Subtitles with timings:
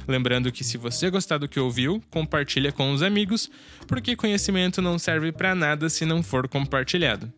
[0.08, 3.48] Lembrando que se você gostar do que ouviu, compartilha com os amigos,
[3.88, 7.32] porque conhecimento não serve para nada se não for compartilhado.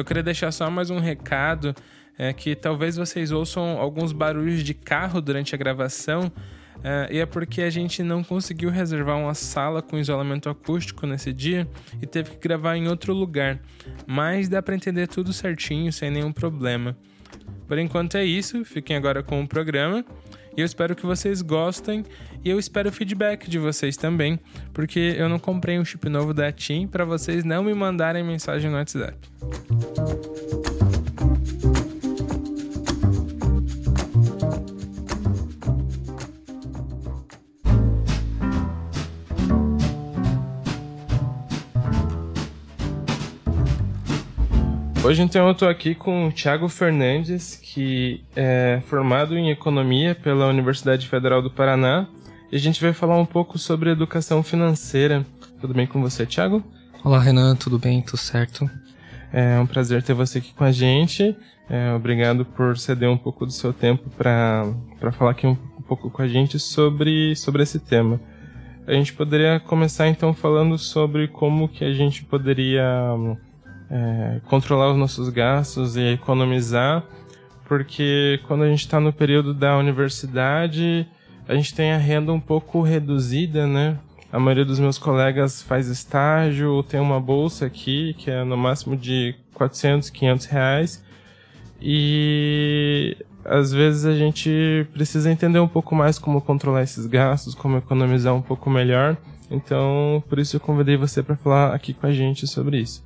[0.00, 1.74] Eu queria deixar só mais um recado,
[2.16, 6.32] é que talvez vocês ouçam alguns barulhos de carro durante a gravação,
[6.82, 11.34] é, e é porque a gente não conseguiu reservar uma sala com isolamento acústico nesse
[11.34, 11.68] dia
[12.00, 13.60] e teve que gravar em outro lugar.
[14.06, 16.96] Mas dá para entender tudo certinho, sem nenhum problema.
[17.68, 20.02] Por enquanto é isso, fiquem agora com o programa.
[20.60, 22.04] Eu espero que vocês gostem
[22.44, 24.38] e eu espero o feedback de vocês também,
[24.72, 28.70] porque eu não comprei um chip novo da TIM para vocês não me mandarem mensagem
[28.70, 29.16] no WhatsApp.
[45.02, 50.46] Hoje então eu estou aqui com o Thiago Fernandes, que é formado em Economia pela
[50.46, 52.06] Universidade Federal do Paraná,
[52.52, 55.24] e a gente vai falar um pouco sobre educação financeira.
[55.58, 56.62] Tudo bem com você, Thiago?
[57.02, 58.02] Olá, Renan, tudo bem?
[58.02, 58.70] Tudo certo?
[59.32, 61.34] É um prazer ter você aqui com a gente.
[61.68, 64.74] É, obrigado por ceder um pouco do seu tempo para
[65.12, 68.20] falar aqui um, um pouco com a gente sobre, sobre esse tema.
[68.86, 72.84] A gente poderia começar então falando sobre como que a gente poderia
[73.90, 77.04] é, controlar os nossos gastos e economizar,
[77.66, 81.06] porque quando a gente está no período da universidade,
[81.48, 83.98] a gente tem a renda um pouco reduzida, né?
[84.32, 88.56] A maioria dos meus colegas faz estágio ou tem uma bolsa aqui, que é no
[88.56, 91.04] máximo de 400, 500 reais.
[91.82, 97.78] E às vezes a gente precisa entender um pouco mais como controlar esses gastos, como
[97.78, 99.16] economizar um pouco melhor.
[99.50, 103.02] Então, por isso eu convidei você para falar aqui com a gente sobre isso.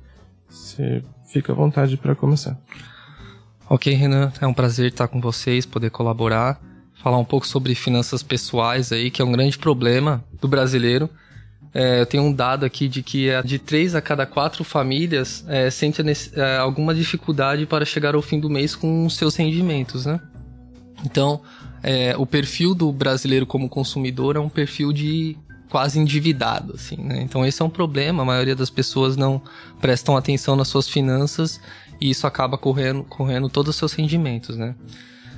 [0.47, 2.59] Você fica à vontade para começar.
[3.69, 6.61] Ok, Renan, é um prazer estar com vocês, poder colaborar,
[7.01, 11.09] falar um pouco sobre finanças pessoais aí, que é um grande problema do brasileiro.
[11.73, 15.43] É, eu tenho um dado aqui de que é de três a cada quatro famílias
[15.47, 16.01] é, sente
[16.33, 20.21] é, alguma dificuldade para chegar ao fim do mês com seus rendimentos, né?
[21.03, 21.41] Então,
[21.83, 25.37] é, o perfil do brasileiro como consumidor é um perfil de
[25.69, 27.21] quase endividado, assim, né?
[27.21, 29.41] Então esse é um problema, a maioria das pessoas não
[29.81, 31.59] prestam atenção nas suas finanças
[31.99, 34.75] e isso acaba correndo, correndo todos os seus rendimentos, né?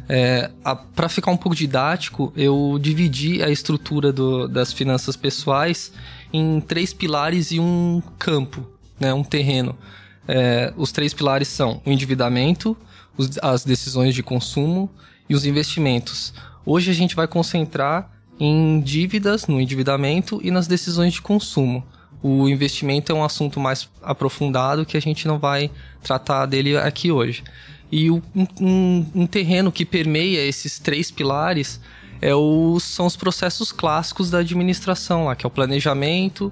[0.09, 0.49] É,
[0.95, 5.91] para ficar um pouco didático, eu dividi a estrutura do, das finanças pessoais
[6.31, 8.65] em três pilares e um campo,
[8.97, 9.77] né, um terreno.
[10.25, 12.77] É, os três pilares são o endividamento,
[13.17, 14.89] os, as decisões de consumo
[15.29, 16.33] e os investimentos.
[16.65, 21.83] Hoje a gente vai concentrar em dívidas, no endividamento e nas decisões de consumo.
[22.21, 25.69] O investimento é um assunto mais aprofundado que a gente não vai
[26.01, 27.43] tratar dele aqui hoje.
[27.91, 28.21] E um,
[28.59, 31.79] um, um terreno que permeia esses três pilares
[32.21, 36.51] é o, são os processos clássicos da administração, lá, que é o planejamento,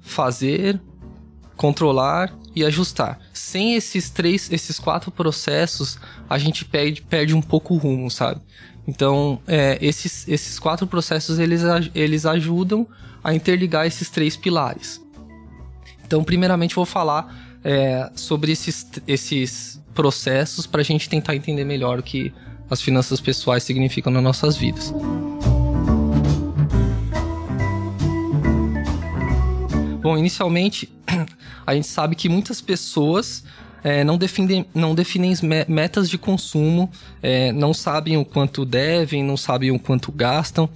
[0.00, 0.80] fazer,
[1.56, 3.18] controlar e ajustar.
[3.32, 5.98] Sem esses três, esses quatro processos,
[6.28, 8.40] a gente perde, perde um pouco o rumo, sabe?
[8.88, 11.60] Então, é, esses, esses quatro processos, eles,
[11.94, 12.86] eles ajudam
[13.22, 14.98] a interligar esses três pilares.
[16.06, 21.98] Então, primeiramente, vou falar é, sobre esses, esses processos para a gente tentar entender melhor
[21.98, 22.32] o que
[22.70, 24.90] as finanças pessoais significam nas nossas vidas.
[30.00, 30.90] Bom, inicialmente,
[31.66, 33.44] a gente sabe que muitas pessoas
[33.82, 35.34] é, não, definem, não definem
[35.68, 36.90] metas de consumo,
[37.22, 40.68] é, não sabem o quanto devem, não sabem o quanto gastam.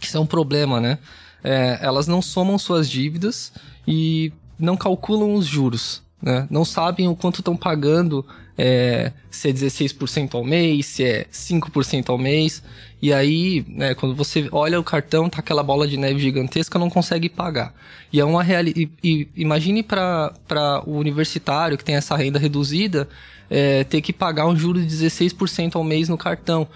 [0.00, 0.98] Isso é um problema, né?
[1.42, 3.52] É, elas não somam suas dívidas
[3.86, 6.46] e não calculam os juros, né?
[6.50, 8.24] Não sabem o quanto estão pagando,
[8.58, 12.60] é, se é 16% ao mês, se é 5% ao mês.
[13.00, 16.90] E aí, né, quando você olha o cartão, tá aquela bola de neve gigantesca, não
[16.90, 17.72] consegue pagar.
[18.12, 18.90] E é uma realidade.
[19.36, 23.08] Imagine para o universitário que tem essa renda reduzida,
[23.48, 26.66] é, ter que pagar um juro de 16% ao mês no cartão.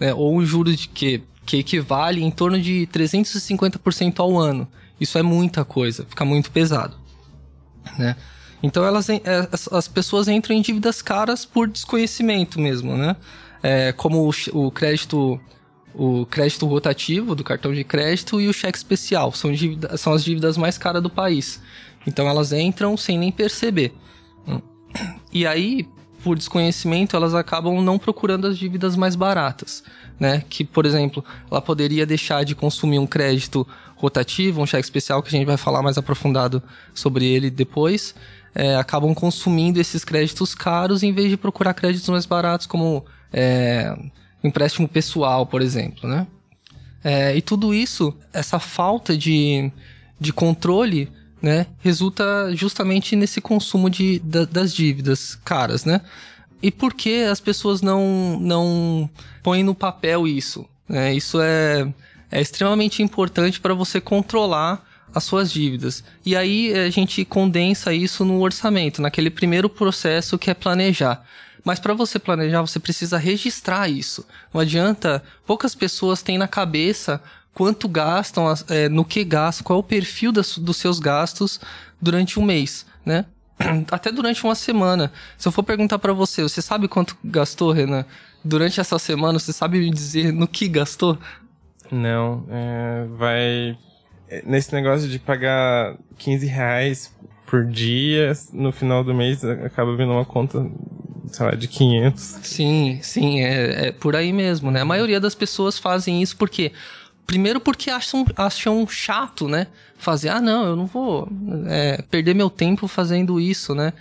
[0.00, 4.66] Né, ou um juro de que, que equivale em torno de 350% ao ano.
[5.00, 6.96] Isso é muita coisa, fica muito pesado.
[7.96, 8.16] Né?
[8.62, 9.20] Então elas, é,
[9.70, 13.16] as pessoas entram em dívidas caras por desconhecimento mesmo, né?
[13.62, 15.40] É, como o, crédito
[15.94, 19.32] o crédito rotativo do cartão de crédito e o cheque especial.
[19.32, 21.60] São, dívida, são as dívidas mais caras do país.
[22.06, 23.92] Então elas entram sem nem perceber.
[25.32, 25.86] E aí,
[26.22, 29.82] por desconhecimento, elas acabam não procurando as dívidas mais baratas.
[30.18, 30.42] Né?
[30.48, 33.66] Que, por exemplo, ela poderia deixar de consumir um crédito
[33.96, 36.62] rotativo, um cheque especial, que a gente vai falar mais aprofundado
[36.94, 38.14] sobre ele depois.
[38.54, 43.96] É, acabam consumindo esses créditos caros em vez de procurar créditos mais baratos, como é,
[44.42, 46.26] empréstimo pessoal, por exemplo, né?
[47.02, 49.70] É, e tudo isso, essa falta de,
[50.18, 51.08] de controle,
[51.40, 52.24] né, resulta
[52.54, 56.00] justamente nesse consumo de, da, das dívidas caras, né?
[56.60, 59.08] E por que as pessoas não, não
[59.42, 60.66] põem no papel isso?
[60.88, 61.14] Né?
[61.14, 61.92] Isso é,
[62.30, 64.84] é extremamente importante para você controlar
[65.14, 66.04] as suas dívidas.
[66.24, 71.24] E aí a gente condensa isso no orçamento, naquele primeiro processo que é planejar.
[71.64, 74.24] Mas para você planejar, você precisa registrar isso.
[74.52, 77.20] Não adianta, poucas pessoas têm na cabeça
[77.52, 81.60] quanto gastam, é, no que gastam, qual é o perfil das, dos seus gastos
[82.00, 83.24] durante um mês, né?
[83.90, 85.12] Até durante uma semana.
[85.36, 88.04] Se eu for perguntar para você, você sabe quanto gastou, Renan?
[88.44, 91.18] Durante essa semana, você sabe me dizer no que gastou?
[91.90, 93.78] Não, é, vai.
[94.28, 97.14] É, nesse negócio de pagar 15 reais
[97.46, 100.66] por dia, no final do mês acaba vindo uma conta
[101.28, 102.22] sei lá, de 500.
[102.42, 104.80] Sim, sim, é, é por aí mesmo, né?
[104.80, 106.72] A maioria das pessoas fazem isso porque
[107.28, 109.66] Primeiro porque acham, acham chato, né?
[109.98, 111.28] Fazer, ah, não, eu não vou
[111.66, 113.92] é, perder meu tempo fazendo isso, né?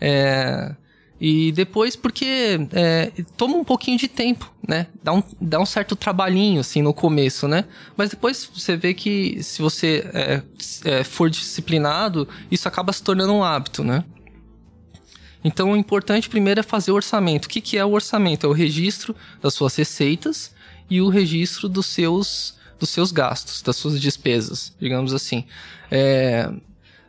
[0.00, 0.74] É,
[1.20, 4.86] e depois porque é, toma um pouquinho de tempo, né?
[5.04, 7.66] Dá um, dá um certo trabalhinho, assim, no começo, né?
[7.94, 10.42] Mas depois você vê que se você é,
[10.84, 14.02] é, for disciplinado, isso acaba se tornando um hábito, né?
[15.44, 17.44] Então, o importante primeiro é fazer o orçamento.
[17.44, 18.46] O que, que é o orçamento?
[18.46, 20.54] É o registro das suas receitas
[20.88, 25.44] e o registro dos seus, dos seus gastos, das suas despesas, digamos assim.
[25.90, 26.50] É...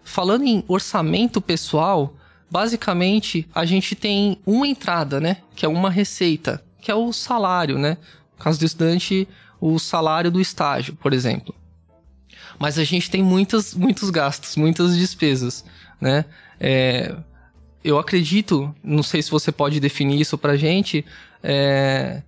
[0.04, 2.16] Falando em orçamento pessoal,
[2.51, 5.38] basicamente a gente tem uma entrada, né?
[5.56, 7.98] Que é uma receita, que é o salário, né?
[8.38, 9.27] No caso do estudante,
[9.62, 11.56] o salário do estágio, por exemplo.
[12.59, 15.63] Mas a gente tem muitas, muitos gastos, muitas despesas,
[16.00, 16.25] né?
[16.60, 17.15] É,
[17.84, 21.05] eu acredito, não sei se você pode definir isso pra gente,
[21.41, 22.22] é,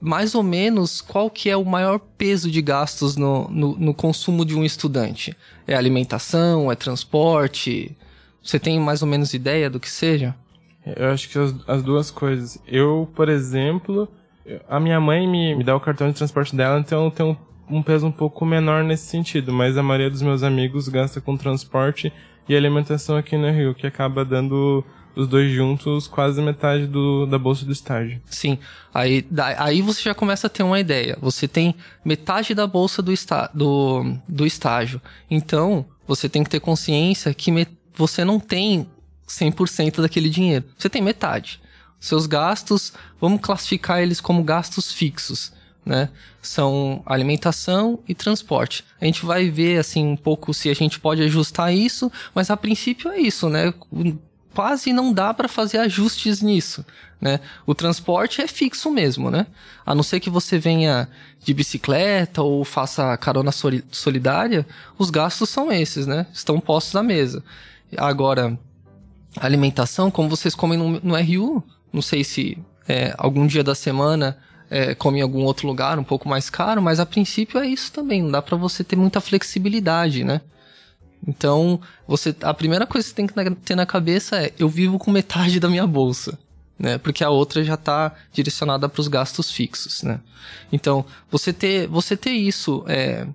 [0.00, 4.44] mais ou menos qual que é o maior peso de gastos no, no, no, consumo
[4.44, 5.34] de um estudante?
[5.66, 7.96] É alimentação, é transporte?
[8.46, 10.34] Você tem mais ou menos ideia do que seja?
[10.84, 12.58] Eu acho que as, as duas coisas.
[12.66, 14.08] Eu, por exemplo,
[14.68, 17.36] a minha mãe me, me dá o cartão de transporte dela, então eu tenho
[17.68, 21.20] um, um peso um pouco menor nesse sentido, mas a maioria dos meus amigos gasta
[21.20, 22.12] com transporte
[22.48, 24.84] e alimentação aqui no Rio, que acaba dando
[25.16, 28.20] os dois juntos quase metade do, da bolsa do estágio.
[28.26, 28.58] Sim,
[28.94, 29.26] aí,
[29.58, 31.18] aí você já começa a ter uma ideia.
[31.20, 31.74] Você tem
[32.04, 35.00] metade da bolsa do, está, do, do estágio.
[35.28, 38.88] Então, você tem que ter consciência que me, você não tem
[39.26, 40.64] 100% daquele dinheiro.
[40.78, 41.60] Você tem metade.
[41.98, 45.52] Seus gastos, vamos classificar eles como gastos fixos
[45.86, 46.08] né?
[46.42, 48.84] São alimentação e transporte.
[49.00, 52.56] A gente vai ver assim um pouco se a gente pode ajustar isso, mas a
[52.56, 53.72] princípio é isso, né?
[54.52, 56.84] Quase não dá para fazer ajustes nisso,
[57.20, 57.38] né?
[57.64, 59.46] O transporte é fixo mesmo, né?
[59.84, 61.08] A não ser que você venha
[61.44, 63.52] de bicicleta ou faça carona
[63.92, 64.66] solidária,
[64.98, 66.26] os gastos são esses, né?
[66.32, 67.44] Estão postos na mesa.
[67.96, 68.58] Agora,
[69.36, 71.62] alimentação, como vocês comem no, no RU,
[71.92, 74.36] não sei se é, algum dia da semana
[74.70, 77.92] é, come em algum outro lugar um pouco mais caro, mas a princípio é isso
[77.92, 78.22] também.
[78.22, 80.40] Não dá para você ter muita flexibilidade, né?
[81.26, 84.98] Então, você a primeira coisa que você tem que ter na cabeça é: eu vivo
[84.98, 86.38] com metade da minha bolsa.
[86.78, 86.98] Né?
[86.98, 90.20] Porque a outra já está direcionada para os gastos fixos, né?
[90.70, 93.26] Então, você ter, você ter isso é,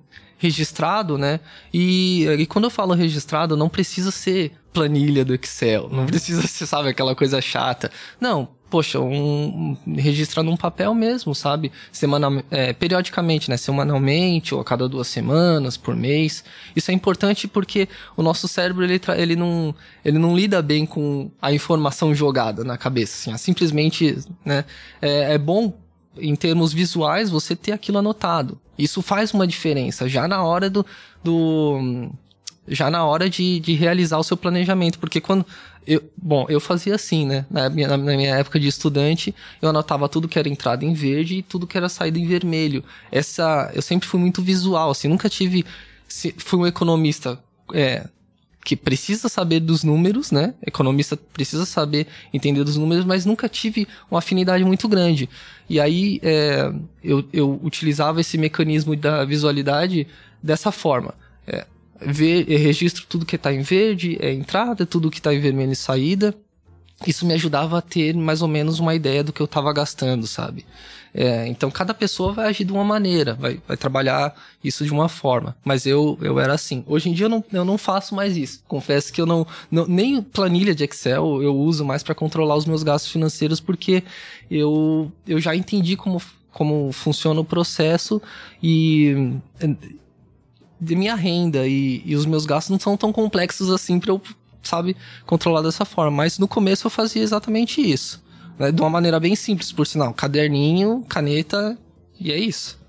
[0.41, 1.39] registrado, né?
[1.71, 6.65] E, e quando eu falo registrado, não precisa ser planilha do Excel, não precisa ser,
[6.65, 7.91] sabe, aquela coisa chata.
[8.19, 11.71] Não, poxa, um, um, registrar num papel mesmo, sabe?
[11.91, 13.57] Semanal, é, periodicamente, né?
[13.57, 16.43] Semanalmente ou a cada duas semanas, por mês.
[16.75, 21.29] Isso é importante porque o nosso cérebro, ele, ele, não, ele não lida bem com
[21.39, 23.38] a informação jogada na cabeça, assim.
[23.38, 24.65] simplesmente, né?
[25.00, 25.71] É, é bom,
[26.18, 28.60] em termos visuais, você ter aquilo anotado.
[28.77, 30.86] Isso faz uma diferença já na hora do...
[31.24, 32.10] do
[32.68, 35.46] já na hora de, de realizar o seu planejamento, porque quando
[35.86, 37.46] eu, bom, eu fazia assim, né?
[37.50, 41.38] Na minha, na minha época de estudante, eu anotava tudo que era entrada em verde
[41.38, 42.84] e tudo que era saída em vermelho.
[43.12, 45.65] Essa, eu sempre fui muito visual, assim, nunca tive,
[46.38, 47.39] fui um economista,
[47.74, 48.08] é,
[48.63, 50.53] que precisa saber dos números, né?
[50.65, 55.27] Economista precisa saber entender dos números, mas nunca tive uma afinidade muito grande.
[55.70, 56.72] E aí é,
[57.03, 60.08] eu, eu utilizava esse mecanismo da visualidade
[60.41, 61.13] dessa forma.
[61.48, 61.65] É,
[62.00, 65.75] ver, registro tudo que está em verde é entrada, tudo que está em vermelho é
[65.75, 66.36] saída.
[67.06, 70.27] Isso me ajudava a ter mais ou menos uma ideia do que eu estava gastando,
[70.27, 70.65] sabe?
[71.13, 75.10] É, então cada pessoa vai agir de uma maneira, vai, vai trabalhar isso de uma
[75.10, 75.56] forma.
[75.63, 76.84] Mas eu, eu era assim.
[76.88, 78.63] Hoje em dia eu não, eu não faço mais isso.
[78.68, 82.65] Confesso que eu não, não nem planilha de Excel eu uso mais para controlar os
[82.65, 84.03] meus gastos financeiros porque
[84.50, 88.22] eu, eu já entendi como, como funciona o processo
[88.63, 89.34] e
[90.80, 94.22] de minha renda e, e os meus gastos não são tão complexos assim para eu,
[94.63, 96.12] sabe, controlar dessa forma.
[96.12, 98.24] Mas no começo eu fazia exatamente isso.
[98.62, 98.72] Né?
[98.72, 100.13] De uma maneira bem simples, por sinal.
[100.13, 101.77] Caderninho, caneta
[102.20, 102.80] e é isso.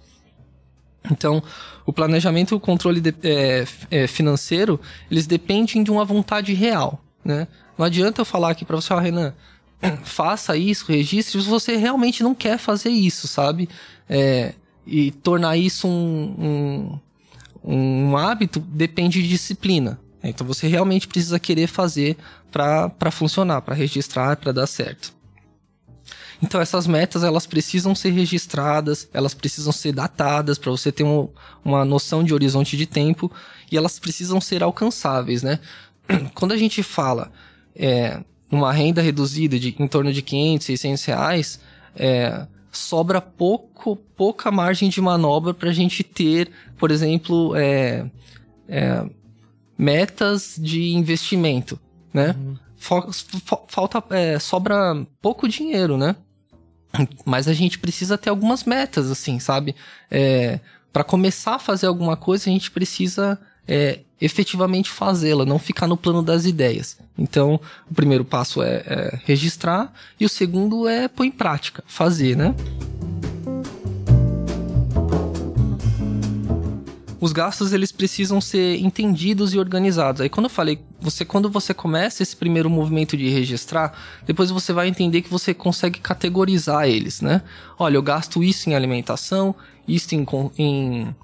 [1.11, 1.43] Então,
[1.85, 7.03] o planejamento e o controle de, é, é, financeiro, eles dependem de uma vontade real,
[7.25, 7.49] né?
[7.77, 9.35] Não adianta eu falar aqui para você, ó, oh, Renan,
[10.05, 13.69] faça isso, registre, se você realmente não quer fazer isso, sabe?
[14.09, 14.55] É,
[14.87, 16.99] e tornar isso um, um
[17.65, 20.01] um hábito depende de disciplina.
[20.23, 22.17] Então você realmente precisa querer fazer
[22.51, 25.13] para funcionar, para registrar, para dar certo.
[26.43, 31.29] Então essas metas elas precisam ser registradas, elas precisam ser datadas para você ter um,
[31.65, 33.31] uma noção de horizonte de tempo
[33.71, 35.61] e elas precisam ser alcançáveis, né?
[36.35, 37.31] Quando a gente fala
[37.77, 38.21] é,
[38.51, 41.61] uma renda reduzida de em torno de 500, 600 reais,
[41.95, 48.05] é, sobra pouco, pouca margem de manobra para a gente ter, por exemplo, é,
[48.69, 49.05] é,
[49.79, 51.79] metas de investimento,
[52.13, 52.35] né?
[52.39, 52.57] Uhum.
[53.69, 56.17] Falta, é, sobra pouco dinheiro, né?
[57.25, 59.75] Mas a gente precisa ter algumas metas, assim, sabe?
[60.11, 60.61] É,
[60.93, 65.97] para começar a fazer alguma coisa, a gente precisa é, efetivamente fazê-la, não ficar no
[65.97, 66.99] plano das ideias.
[67.17, 72.37] Então, o primeiro passo é, é registrar e o segundo é pôr em prática, fazer,
[72.37, 72.55] né?
[77.23, 80.21] Os gastos eles precisam ser entendidos e organizados.
[80.21, 84.73] Aí quando eu falei, você quando você começa esse primeiro movimento de registrar, depois você
[84.73, 87.43] vai entender que você consegue categorizar eles, né?
[87.79, 89.55] Olha, eu gasto isso em alimentação,
[89.87, 90.27] isso em,
[90.59, 91.15] em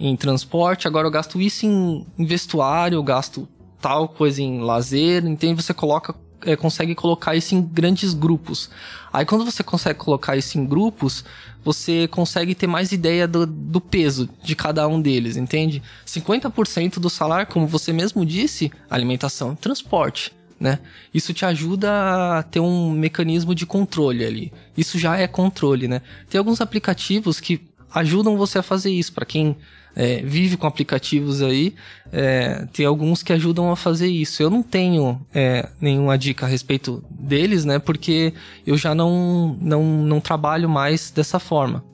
[0.00, 3.48] em transporte, agora eu gasto isso em, em vestuário, eu gasto
[3.80, 5.60] tal coisa em lazer, entende?
[5.60, 8.70] Você coloca, é, consegue colocar isso em grandes grupos.
[9.12, 11.24] Aí quando você consegue colocar isso em grupos,
[11.64, 15.82] você consegue ter mais ideia do, do peso de cada um deles, entende?
[16.06, 20.32] 50% do salário, como você mesmo disse, alimentação transporte.
[20.60, 20.80] Né?
[21.14, 24.52] Isso te ajuda a ter um mecanismo de controle ali.
[24.76, 26.02] Isso já é controle, né?
[26.28, 27.60] Tem alguns aplicativos que
[27.94, 29.12] ajudam você a fazer isso.
[29.12, 29.56] Para quem
[29.98, 31.74] é, vive com aplicativos aí,
[32.12, 34.40] é, tem alguns que ajudam a fazer isso.
[34.40, 37.80] Eu não tenho é, nenhuma dica a respeito deles, né?
[37.80, 38.32] Porque
[38.64, 41.84] eu já não, não, não trabalho mais dessa forma.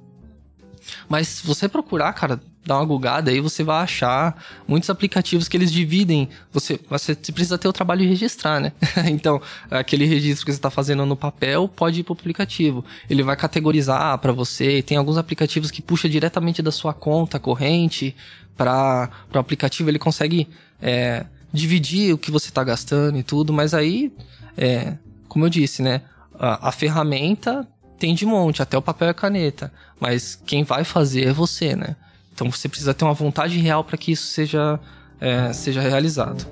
[1.08, 5.56] Mas se você procurar, cara, dá uma gugada aí, você vai achar muitos aplicativos que
[5.56, 6.28] eles dividem.
[6.52, 8.72] Você, você precisa ter o trabalho de registrar, né?
[9.10, 9.40] então,
[9.70, 12.84] aquele registro que você está fazendo no papel pode ir para o aplicativo.
[13.08, 14.82] Ele vai categorizar para você.
[14.82, 18.16] Tem alguns aplicativos que puxa diretamente da sua conta corrente
[18.56, 19.90] para o aplicativo.
[19.90, 20.48] Ele consegue
[20.80, 24.12] é, dividir o que você está gastando e tudo, mas aí,
[24.56, 24.94] é,
[25.28, 26.00] como eu disse, né?
[26.38, 27.66] A, a ferramenta
[27.98, 29.72] tem de monte, até o papel e a caneta.
[30.00, 31.96] Mas quem vai fazer é você, né?
[32.34, 34.80] Então você precisa ter uma vontade real para que isso seja,
[35.20, 36.44] é, seja realizado.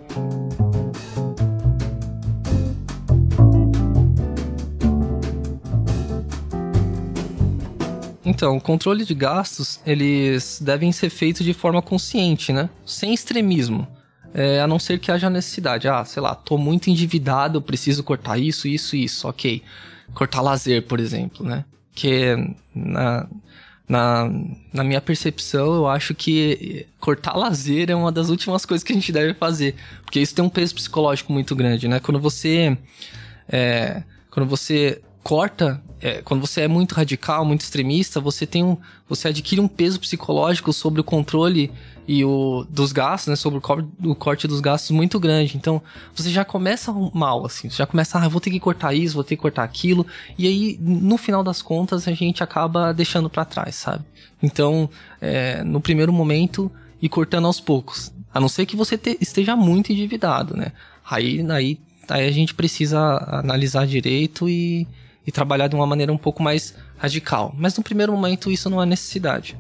[8.24, 12.70] Então, o controle de gastos, eles devem ser feitos de forma consciente, né?
[12.86, 13.86] Sem extremismo.
[14.34, 15.88] é, a não ser que haja necessidade.
[15.88, 19.62] Ah, sei lá, tô muito endividado, preciso cortar isso, isso, isso, ok.
[20.14, 21.64] Cortar lazer, por exemplo, né?
[21.94, 22.34] Que
[22.74, 23.26] na,
[23.92, 24.26] na,
[24.72, 28.94] na minha percepção, eu acho que cortar lazer é uma das últimas coisas que a
[28.94, 29.75] gente deve fazer.
[30.02, 32.00] Porque isso tem um peso psicológico muito grande, né?
[32.00, 32.75] Quando você.
[33.46, 38.78] É, quando você corta, é, quando você é muito radical, muito extremista, você tem um,
[39.06, 41.70] você adquire um peso psicológico sobre o controle
[42.06, 45.56] e o dos gastos, né, sobre o, cor, o corte dos gastos muito grande.
[45.56, 45.80] Então,
[46.14, 49.25] você já começa mal assim, você já começa, ah, vou ter que cortar isso, vou
[49.25, 50.06] ter que cortar aquilo,
[50.37, 54.04] e aí no final das contas a gente acaba deixando para trás, sabe?
[54.42, 54.90] Então,
[55.21, 59.54] é, no primeiro momento ir cortando aos poucos, a não ser que você te, esteja
[59.54, 60.73] muito endividado, né?
[61.09, 64.87] Aí, aí, aí a gente precisa analisar direito e
[65.26, 67.54] e trabalhar de uma maneira um pouco mais radical.
[67.56, 69.56] Mas no primeiro momento isso não é necessidade.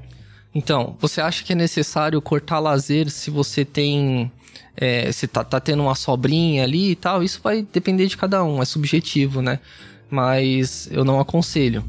[0.54, 4.30] Então, você acha que é necessário cortar lazer se você tem.
[4.76, 7.22] É, se tá, tá tendo uma sobrinha ali e tal?
[7.22, 9.58] Isso vai depender de cada um, é subjetivo, né?
[10.10, 11.84] Mas eu não aconselho.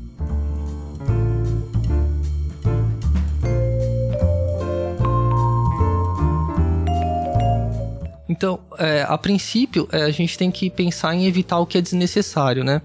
[8.29, 11.82] Então, é, a princípio, é, a gente tem que pensar em evitar o que é
[11.82, 12.82] desnecessário, né?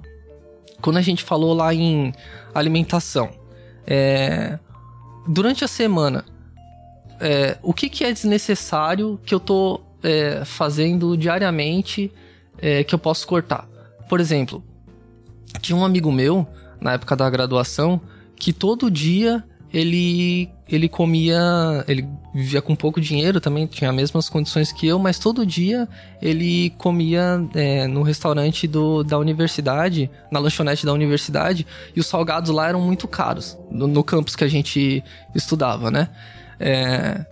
[0.80, 2.12] quando a gente falou lá em
[2.54, 3.30] alimentação,
[3.86, 4.58] é,
[5.28, 6.24] durante a semana,
[7.20, 12.10] é, o que, que é desnecessário que eu tô é, fazendo diariamente
[12.56, 13.68] é, que eu posso cortar?
[14.08, 14.64] Por exemplo,
[15.60, 16.46] tinha um amigo meu,
[16.80, 18.00] na época da graduação,
[18.36, 24.28] que todo dia ele ele comia, ele vivia com pouco dinheiro também, tinha as mesmas
[24.28, 25.88] condições que eu, mas todo dia
[26.20, 32.50] ele comia é, no restaurante do, da universidade, na lanchonete da universidade, e os salgados
[32.50, 35.02] lá eram muito caros, no, no campus que a gente
[35.34, 36.10] estudava, né?
[36.60, 37.24] É,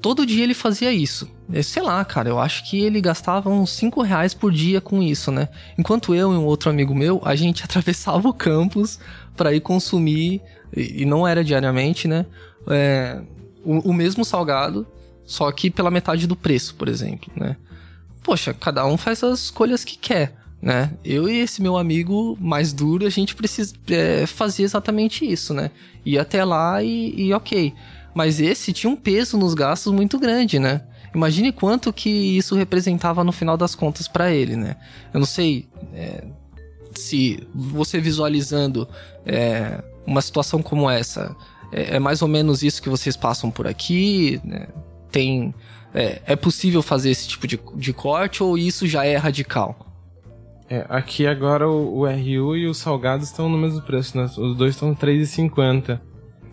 [0.00, 1.30] todo dia ele fazia isso.
[1.62, 5.30] Sei lá, cara, eu acho que ele gastava uns 5 reais por dia com isso,
[5.30, 5.48] né?
[5.78, 8.98] Enquanto eu e um outro amigo meu, a gente atravessava o campus
[9.36, 10.40] para ir consumir
[10.76, 12.26] e, não era diariamente, né?
[12.68, 13.20] É,
[13.64, 14.86] o, o, mesmo salgado,
[15.24, 17.56] só que pela metade do preço, por exemplo, né?
[18.22, 20.92] Poxa, cada um faz as escolhas que quer, né?
[21.04, 25.70] Eu e esse meu amigo mais duro, a gente precisa é, fazer exatamente isso, né?
[26.04, 27.74] Ir até lá e, e ok.
[28.14, 30.82] Mas esse tinha um peso nos gastos muito grande, né?
[31.14, 34.76] Imagine quanto que isso representava no final das contas para ele, né?
[35.12, 36.24] Eu não sei é,
[36.94, 38.88] se você visualizando
[39.26, 41.36] é, uma situação como essa,
[41.72, 44.38] é, é, mais ou menos isso que vocês passam por aqui?
[44.44, 44.68] Né?
[45.10, 45.54] Tem.
[45.94, 49.76] É, é, possível fazer esse tipo de, de corte ou isso já é radical?
[50.70, 54.24] É, aqui agora o, o, RU e os salgados estão no mesmo preço, né?
[54.24, 56.00] Os dois estão R$3,50.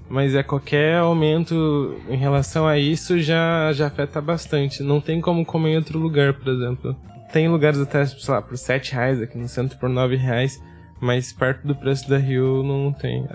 [0.09, 4.81] Mas é qualquer aumento em relação a isso já, já afeta bastante.
[4.81, 6.95] Não tem como comer em outro lugar, por exemplo.
[7.31, 10.59] Tem lugares até, sei lá, por 7 reais, aqui no centro por 9 reais.
[11.01, 13.25] Mas perto do preço da Rio não tem.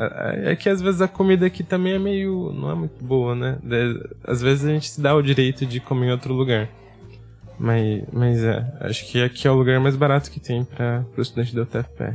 [0.44, 2.52] É que às vezes a comida aqui também é meio.
[2.52, 3.58] não é muito boa, né?
[4.22, 6.68] Às vezes a gente se dá o direito de comer em outro lugar.
[7.58, 11.20] Mas, mas é, acho que aqui é o lugar mais barato que tem para o
[11.20, 12.14] estudante da UTFPR.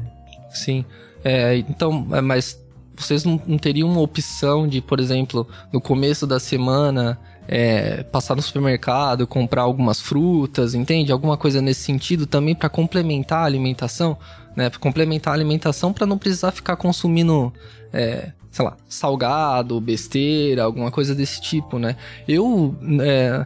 [0.52, 0.86] Sim.
[1.24, 2.62] É, então, é, mas
[2.96, 8.36] vocês não, não teriam uma opção de, por exemplo, no começo da semana é, passar
[8.36, 11.12] no supermercado, comprar algumas frutas, entende?
[11.12, 14.18] Alguma coisa nesse sentido também para complementar a alimentação,
[14.56, 14.70] né?
[14.80, 17.54] Complementar a alimentação para não precisar ficar consumindo,
[17.94, 21.96] é, sei lá, salgado, besteira, alguma coisa desse tipo, né?
[22.28, 23.46] Eu, é,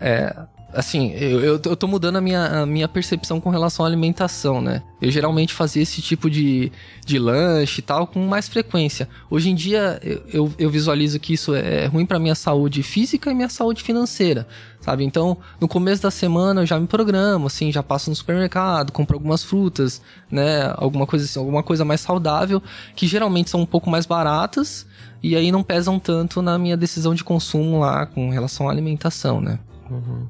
[0.00, 0.36] é,
[0.72, 4.60] assim, eu, eu, eu tô mudando a minha, a minha percepção com relação à alimentação,
[4.60, 4.82] né?
[5.00, 6.70] Eu geralmente fazia esse tipo de,
[7.06, 9.08] de lanche e tal com mais frequência.
[9.30, 10.00] Hoje em dia,
[10.32, 14.46] eu, eu visualizo que isso é ruim para minha saúde física e minha saúde financeira,
[14.80, 15.04] sabe?
[15.04, 19.16] Então, no começo da semana eu já me programo, assim, já passo no supermercado, compro
[19.16, 20.72] algumas frutas, né?
[20.76, 22.62] Alguma coisa assim, alguma coisa mais saudável,
[22.94, 24.86] que geralmente são um pouco mais baratas
[25.22, 29.40] e aí não pesam tanto na minha decisão de consumo lá com relação à alimentação,
[29.40, 29.58] né?
[29.90, 30.26] Uhum.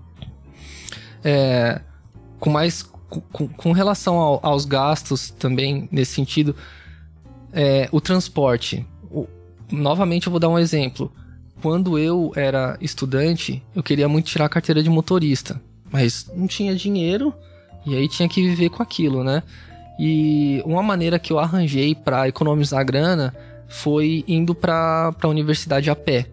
[1.25, 1.81] É,
[2.39, 2.83] com mais
[3.33, 6.55] com, com relação ao, aos gastos também nesse sentido,
[7.53, 8.87] é, o transporte.
[9.11, 9.27] O,
[9.71, 11.11] novamente eu vou dar um exemplo.
[11.63, 16.75] Quando eu era estudante, eu queria muito tirar a carteira de motorista, mas não tinha
[16.75, 17.35] dinheiro
[17.85, 19.43] e aí tinha que viver com aquilo, né?
[19.99, 23.35] E uma maneira que eu arranjei para economizar grana
[23.67, 26.27] foi indo para a universidade a pé.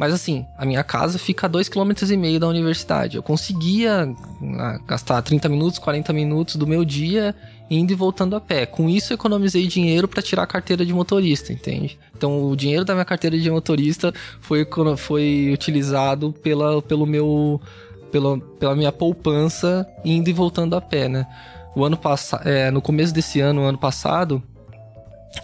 [0.00, 3.18] Mas assim, a minha casa fica a 2,5 km da universidade.
[3.18, 4.10] Eu conseguia
[4.58, 7.34] ah, gastar 30 minutos, 40 minutos do meu dia
[7.70, 8.64] indo e voltando a pé.
[8.64, 11.98] Com isso, eu economizei dinheiro para tirar a carteira de motorista, entende?
[12.16, 14.10] Então, o dinheiro da minha carteira de motorista
[14.40, 17.60] foi, foi utilizado pela, pelo meu
[18.10, 21.26] pela, pela minha poupança indo e voltando a pé, né?
[21.76, 24.42] O ano passado, é, no começo desse ano, ano passado,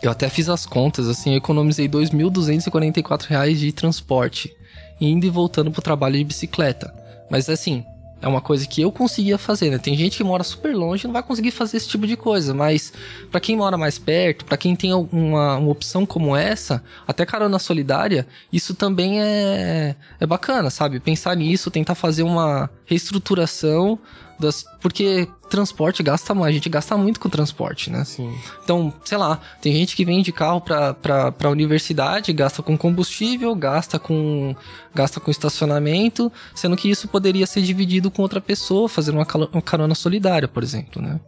[0.02, 4.54] eu até fiz as contas, assim, eu economizei R$ 2.244 de transporte,
[5.00, 6.92] indo e voltando pro trabalho de bicicleta.
[7.30, 7.84] Mas assim,
[8.20, 9.78] é uma coisa que eu conseguia fazer, né?
[9.78, 12.54] Tem gente que mora super longe e não vai conseguir fazer esse tipo de coisa,
[12.54, 12.92] mas
[13.30, 17.58] para quem mora mais perto, para quem tem uma, uma opção como essa, até carona
[17.58, 20.98] solidária, isso também é, é bacana, sabe?
[20.98, 23.98] Pensar nisso, tentar fazer uma reestruturação
[24.38, 28.04] das, porque transporte gasta mais, a gente gasta muito com transporte, né?
[28.04, 28.34] Sim.
[28.62, 32.76] Então, sei lá, tem gente que vem de carro pra, pra, pra universidade, gasta com
[32.76, 34.54] combustível, gasta com,
[34.94, 39.62] gasta com estacionamento, sendo que isso poderia ser dividido com outra pessoa, fazendo uma, uma
[39.62, 41.20] carona solidária, por exemplo, né?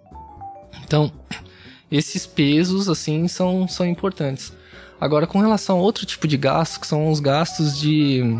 [0.84, 1.12] Então,
[1.90, 4.52] esses pesos, assim, são, são importantes.
[5.00, 8.36] Agora, com relação a outro tipo de gasto, que são os gastos de,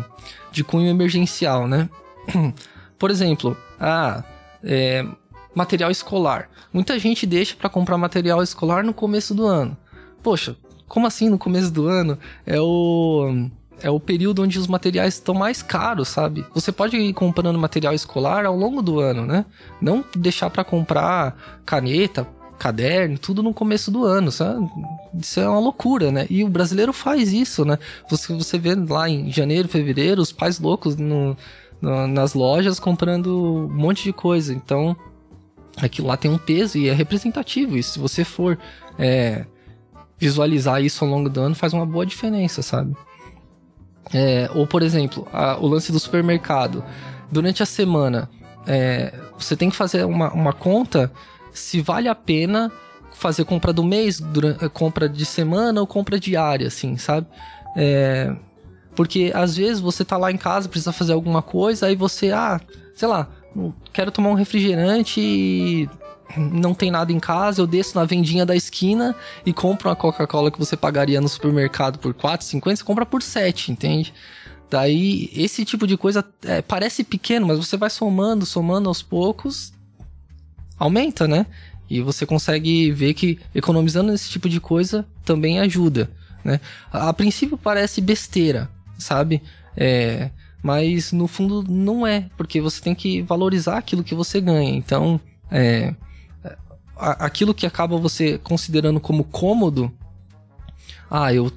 [0.51, 1.89] de cunho emergencial, né?
[2.99, 4.23] Por exemplo, ah,
[4.63, 5.05] é,
[5.53, 6.49] material escolar.
[6.71, 9.77] Muita gente deixa para comprar material escolar no começo do ano.
[10.21, 10.55] Poxa,
[10.87, 12.17] como assim no começo do ano?
[12.45, 13.49] É o
[13.81, 16.45] é o período onde os materiais estão mais caros, sabe?
[16.53, 19.45] Você pode ir comprando material escolar ao longo do ano, né?
[19.81, 24.69] Não deixar para comprar caneta, caderno, tudo no começo do ano, sabe?
[25.17, 26.27] Isso é uma loucura, né?
[26.29, 27.79] E o brasileiro faz isso, né?
[28.09, 31.37] Você, você vê lá em janeiro, fevereiro, os pais loucos no,
[31.81, 34.53] nas lojas comprando um monte de coisa.
[34.53, 34.95] Então,
[35.77, 37.77] aquilo lá tem um peso e é representativo.
[37.77, 38.57] E se você for
[38.97, 39.45] é,
[40.17, 42.95] visualizar isso ao longo do ano, faz uma boa diferença, sabe?
[44.13, 46.83] É, ou, por exemplo, a, o lance do supermercado.
[47.31, 48.29] Durante a semana,
[48.67, 51.11] é, você tem que fazer uma, uma conta
[51.51, 52.71] se vale a pena
[53.11, 57.27] fazer compra do mês, durante, compra de semana ou compra diária, assim, sabe?
[57.75, 58.33] É,
[58.95, 62.59] porque às vezes você tá lá em casa, precisa fazer alguma coisa, aí você, ah,
[62.95, 63.27] sei lá,
[63.93, 65.89] quero tomar um refrigerante e
[66.37, 70.51] não tem nada em casa, eu desço na vendinha da esquina e compro uma Coca-Cola
[70.51, 74.13] que você pagaria no supermercado por 4,50, você compra por 7, entende?
[74.69, 79.73] Daí, esse tipo de coisa é, parece pequeno, mas você vai somando, somando aos poucos,
[80.77, 81.47] aumenta, né?
[81.89, 86.11] E você consegue ver que economizando esse tipo de coisa também ajuda,
[86.43, 86.59] né?
[86.93, 88.69] A, a princípio parece besteira,
[88.99, 89.41] sabe?
[89.75, 90.29] É,
[90.61, 94.69] mas no fundo não é, porque você tem que valorizar aquilo que você ganha.
[94.69, 95.95] Então, é,
[96.95, 99.91] aquilo que acaba você considerando como cômodo,
[101.09, 101.51] ah, eu,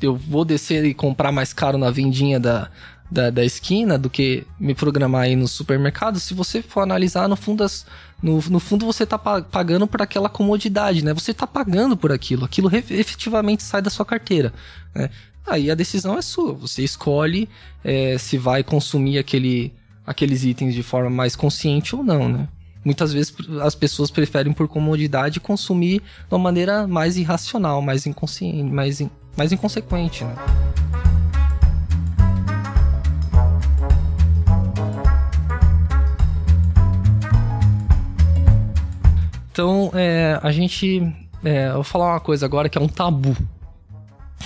[0.00, 2.70] eu vou descer e comprar mais caro na vendinha da,
[3.10, 6.18] da, da esquina do que me programar aí no supermercado.
[6.18, 7.86] Se você for analisar, no fundo, as,
[8.22, 11.12] no, no fundo você está pagando por aquela comodidade, né?
[11.14, 14.52] Você está pagando por aquilo, aquilo efetivamente sai da sua carteira.
[14.94, 15.10] Né?
[15.48, 16.52] Aí a decisão é sua.
[16.52, 17.48] Você escolhe
[17.82, 19.72] é, se vai consumir aquele,
[20.06, 22.48] aqueles itens de forma mais consciente ou não, né?
[22.84, 28.62] Muitas vezes as pessoas preferem por comodidade consumir de uma maneira mais irracional, mais inconsciente,
[28.62, 30.34] mais, in, mais inconsequente, né?
[39.50, 41.02] Então, é, a gente.
[41.42, 43.36] É, eu vou falar uma coisa agora que é um tabu,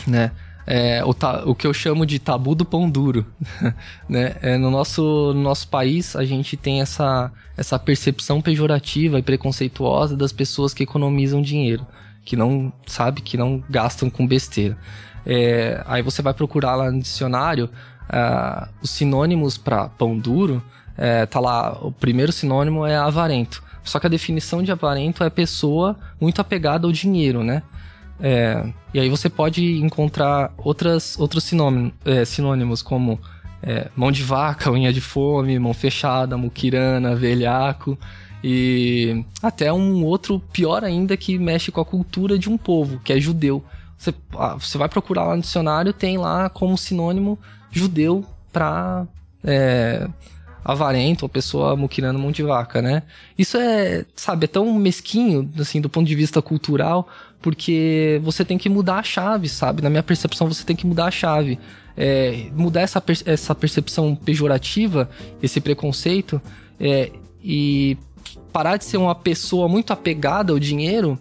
[0.07, 0.31] né?
[0.67, 3.27] É, o, ta, o que eu chamo de tabu do pão duro.
[4.09, 4.37] né?
[4.43, 10.17] É, no, nosso, no nosso país, a gente tem essa, essa percepção pejorativa e preconceituosa
[10.17, 11.87] das pessoas que economizam dinheiro,
[12.25, 14.77] que não, sabe, que não gastam com besteira.
[15.25, 17.71] É, aí você vai procurar lá no dicionário
[18.11, 20.63] uh, os sinônimos para pão duro,
[20.97, 23.63] é, tá lá, o primeiro sinônimo é avarento.
[23.85, 27.63] Só que a definição de avarento é pessoa muito apegada ao dinheiro, né?
[28.25, 33.19] É, e aí você pode encontrar outras, outros sinônimos, é, sinônimos como
[33.61, 37.99] é, mão de vaca, unha de fome, mão fechada, muquirana, velhaco
[38.45, 43.13] e até um outro pior ainda que mexe com a cultura de um povo, que
[43.13, 43.65] é judeu.
[43.99, 47.39] Você, ah, você vai procurar lá no dicionário, tem lá como sinônimo
[47.71, 49.07] judeu para
[49.45, 50.09] é,
[50.65, 53.05] avarento, ou pessoa muquirando mão de vaca, né?
[53.39, 57.09] Isso é, sabe, é tão mesquinho, assim, do ponto de vista cultural,
[57.43, 59.83] porque você tem que mudar a chave, sabe?
[59.83, 61.59] Na minha percepção, você tem que mudar a chave.
[61.95, 65.11] É, mudar essa, per essa percepção pejorativa,
[65.43, 66.41] esse preconceito,
[66.81, 67.11] é,
[67.43, 67.99] e
[68.53, 71.19] parar de ser uma pessoa muito apegada ao dinheiro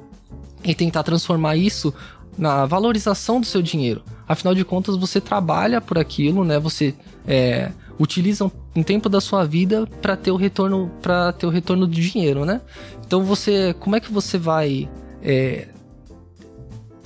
[0.63, 1.93] e tentar transformar isso
[2.37, 4.03] na valorização do seu dinheiro.
[4.27, 6.57] Afinal de contas, você trabalha por aquilo, né?
[6.59, 6.93] Você
[7.27, 11.85] é, utiliza um tempo da sua vida para ter o retorno para ter o retorno
[11.85, 12.61] do dinheiro, né?
[13.05, 14.89] Então você, como é que você vai
[15.21, 15.67] é,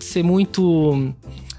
[0.05, 1.13] ser muito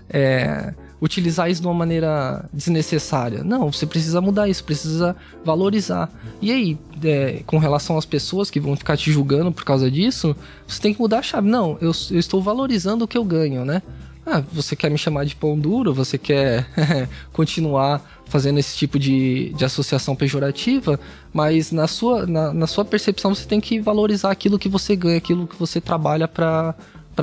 [0.08, 3.44] é, utilizar isso de uma maneira desnecessária.
[3.44, 6.10] Não, você precisa mudar isso, precisa valorizar.
[6.40, 10.34] E aí, é, com relação às pessoas que vão ficar te julgando por causa disso,
[10.66, 11.48] você tem que mudar a chave.
[11.48, 13.82] Não, eu, eu estou valorizando o que eu ganho, né?
[14.24, 15.94] Ah, você quer me chamar de pão duro?
[15.94, 16.66] Você quer
[17.32, 20.98] continuar fazendo esse tipo de, de associação pejorativa?
[21.32, 25.18] Mas na sua, na, na sua percepção você tem que valorizar aquilo que você ganha,
[25.18, 26.74] aquilo que você trabalha para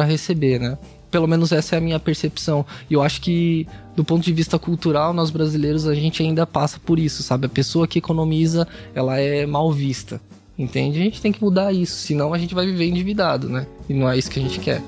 [0.06, 0.78] receber, né?
[1.14, 2.66] Pelo menos essa é a minha percepção.
[2.90, 6.80] E eu acho que, do ponto de vista cultural, nós brasileiros, a gente ainda passa
[6.84, 7.46] por isso, sabe?
[7.46, 10.20] A pessoa que economiza, ela é mal vista.
[10.58, 11.00] Entende?
[11.00, 13.68] A gente tem que mudar isso, senão a gente vai viver endividado, né?
[13.88, 14.82] E não é isso que a gente quer.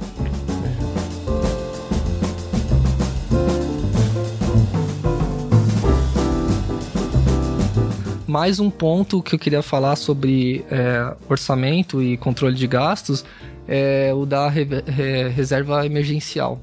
[8.26, 13.24] Mais um ponto que eu queria falar sobre é, orçamento e controle de gastos
[13.68, 16.62] é o da re re reserva emergencial.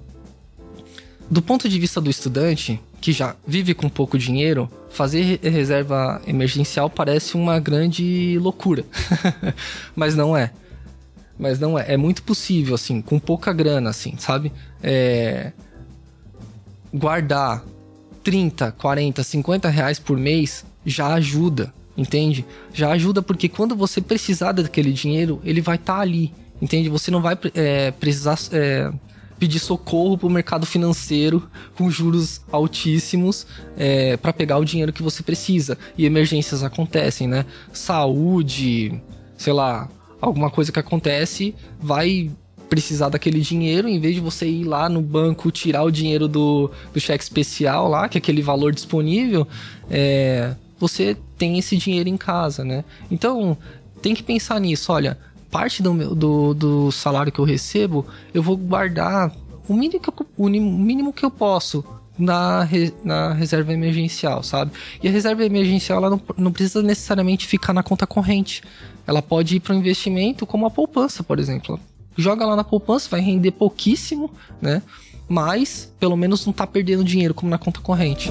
[1.30, 6.88] Do ponto de vista do estudante, que já vive com pouco dinheiro, fazer reserva emergencial
[6.88, 8.84] parece uma grande loucura.
[9.96, 10.50] Mas não é.
[11.38, 11.94] Mas não é.
[11.94, 14.52] É muito possível, assim, com pouca grana, assim, sabe?
[14.82, 15.52] É...
[16.94, 17.64] Guardar
[18.22, 22.44] 30, 40, 50 reais por mês já ajuda, entende?
[22.72, 26.32] Já ajuda porque quando você precisar daquele dinheiro, ele vai estar tá ali,
[26.62, 26.88] entende?
[26.88, 28.92] Você não vai é, precisar é,
[29.38, 33.44] pedir socorro para o mercado financeiro com juros altíssimos
[33.76, 35.76] é, para pegar o dinheiro que você precisa.
[35.98, 37.44] E emergências acontecem, né?
[37.72, 39.02] Saúde,
[39.36, 39.88] sei lá,
[40.20, 42.30] alguma coisa que acontece, vai
[42.68, 46.70] precisar daquele dinheiro, em vez de você ir lá no banco tirar o dinheiro do,
[46.94, 49.46] do cheque especial lá, que é aquele valor disponível,
[49.90, 52.82] é, você tem esse dinheiro em casa, né?
[53.10, 53.58] Então,
[54.00, 55.18] tem que pensar nisso, olha,
[55.52, 59.30] parte do, meu, do, do salário que eu recebo, eu vou guardar
[59.68, 61.84] o mínimo que eu, o mínimo que eu posso
[62.18, 62.66] na,
[63.04, 64.72] na reserva emergencial, sabe?
[65.02, 68.62] E a reserva emergencial ela não, não precisa necessariamente ficar na conta corrente.
[69.06, 71.78] Ela pode ir para um investimento como a poupança, por exemplo.
[72.16, 74.82] Joga lá na poupança, vai render pouquíssimo, né?
[75.28, 78.30] Mas pelo menos não está perdendo dinheiro como na conta corrente.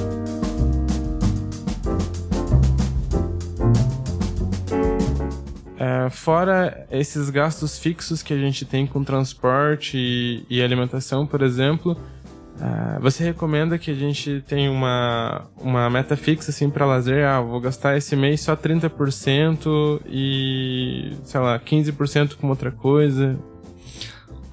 [5.81, 11.41] É, fora esses gastos fixos que a gente tem com transporte e, e alimentação, por
[11.41, 11.97] exemplo,
[12.61, 17.25] é, você recomenda que a gente tenha uma, uma meta fixa assim para lazer?
[17.25, 23.39] Ah, vou gastar esse mês só 30% e, sei lá, 15% com outra coisa?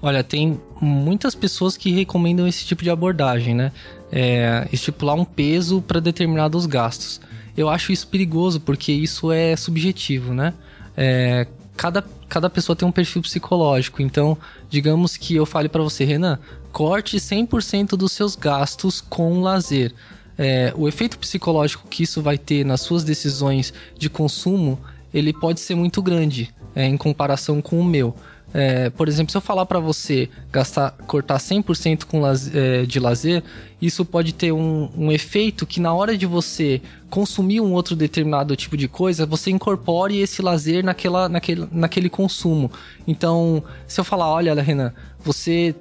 [0.01, 3.71] Olha, tem muitas pessoas que recomendam esse tipo de abordagem, né?
[4.11, 7.21] É, estipular um peso para determinados gastos.
[7.55, 10.55] Eu acho isso perigoso porque isso é subjetivo, né?
[11.01, 14.03] É, cada, cada pessoa tem um perfil psicológico.
[14.03, 14.37] Então,
[14.69, 16.41] digamos que eu fale para você, Renan,
[16.73, 19.95] corte 100% dos seus gastos com lazer.
[20.37, 24.79] É, o efeito psicológico que isso vai ter nas suas decisões de consumo,
[25.15, 28.15] ele pode ser muito grande é, em comparação com o meu.
[28.53, 33.43] É, por exemplo, se eu falar para você gastar, cortar 100% com é, de lazer,
[33.81, 36.81] isso pode ter um, um, efeito que na hora de você
[37.11, 42.71] consumir um outro determinado tipo de coisa, você incorpore esse lazer naquela, naquele, naquele consumo.
[43.07, 45.75] Então, se eu falar, olha, Renan, você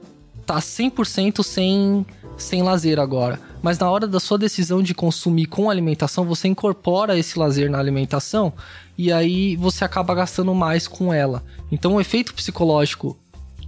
[0.45, 2.05] tá 100% sem,
[2.37, 7.17] sem lazer agora, mas na hora da sua decisão de consumir com alimentação, você incorpora
[7.17, 8.53] esse lazer na alimentação,
[8.97, 11.43] e aí você acaba gastando mais com ela.
[11.71, 13.17] Então o efeito psicológico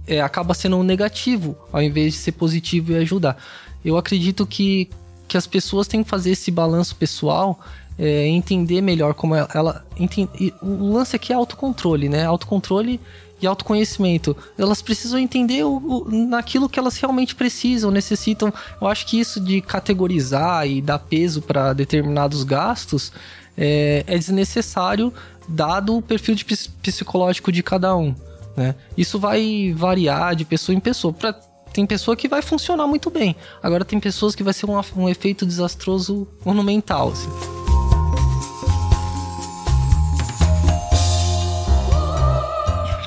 [0.06, 3.36] é, acaba sendo um negativo, ao invés de ser positivo e ajudar.
[3.84, 4.90] Eu acredito que,
[5.28, 7.60] que as pessoas têm que fazer esse balanço pessoal,
[7.98, 9.48] é, entender melhor como ela.
[9.54, 12.24] ela entende, o lance aqui é autocontrole, né?
[12.24, 12.98] Autocontrole
[13.40, 14.36] e autoconhecimento.
[14.58, 18.52] Elas precisam entender o, o, naquilo que elas realmente precisam, necessitam.
[18.80, 23.12] Eu acho que isso de categorizar e dar peso para determinados gastos
[23.60, 25.12] é, é desnecessário
[25.46, 28.14] dado o perfil de psicológico de cada um.
[28.56, 28.74] Né?
[28.96, 31.12] Isso vai variar de pessoa em pessoa.
[31.12, 31.32] Pra,
[31.72, 33.36] tem pessoa que vai funcionar muito bem.
[33.62, 37.10] Agora tem pessoas que vai ser um, um efeito desastroso monumental.
[37.10, 37.28] Assim.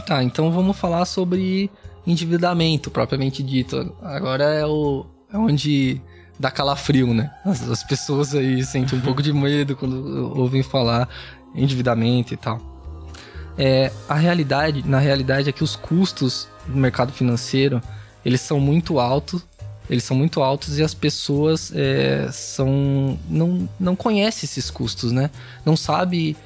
[0.05, 1.71] Tá, então vamos falar sobre
[2.05, 3.95] endividamento propriamente dito.
[4.01, 5.99] Agora é o é onde
[6.39, 7.31] dá calafrio, né?
[7.45, 11.07] As, as pessoas aí sentem um pouco de medo quando ouvem falar
[11.55, 12.61] endividamento e tal.
[13.57, 17.81] É, a realidade, na realidade, é que os custos do mercado financeiro
[18.25, 19.45] eles são muito altos,
[19.89, 25.29] eles são muito altos e as pessoas é, são não, não conhecem esses custos, né?
[25.65, 26.37] Não sabe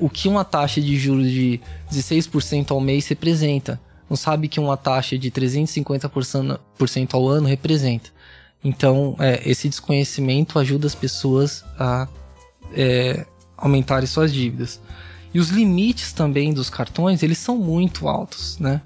[0.00, 1.60] o que uma taxa de juros de
[1.92, 3.80] 16% ao mês representa.
[4.08, 6.58] Não sabe que uma taxa de 350%
[7.12, 8.10] ao ano representa.
[8.62, 12.08] Então, é, esse desconhecimento ajuda as pessoas a
[12.72, 14.80] é, aumentarem suas dívidas.
[15.32, 18.80] E os limites também dos cartões, eles são muito altos, né?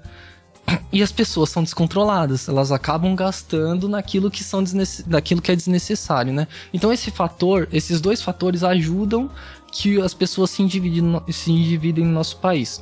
[0.91, 4.63] E as pessoas são descontroladas, elas acabam gastando naquilo que, são
[5.07, 6.47] naquilo que é desnecessário, né?
[6.73, 9.29] Então esse fator, esses dois fatores ajudam
[9.71, 12.81] que as pessoas se endividem, se endividem no nosso país.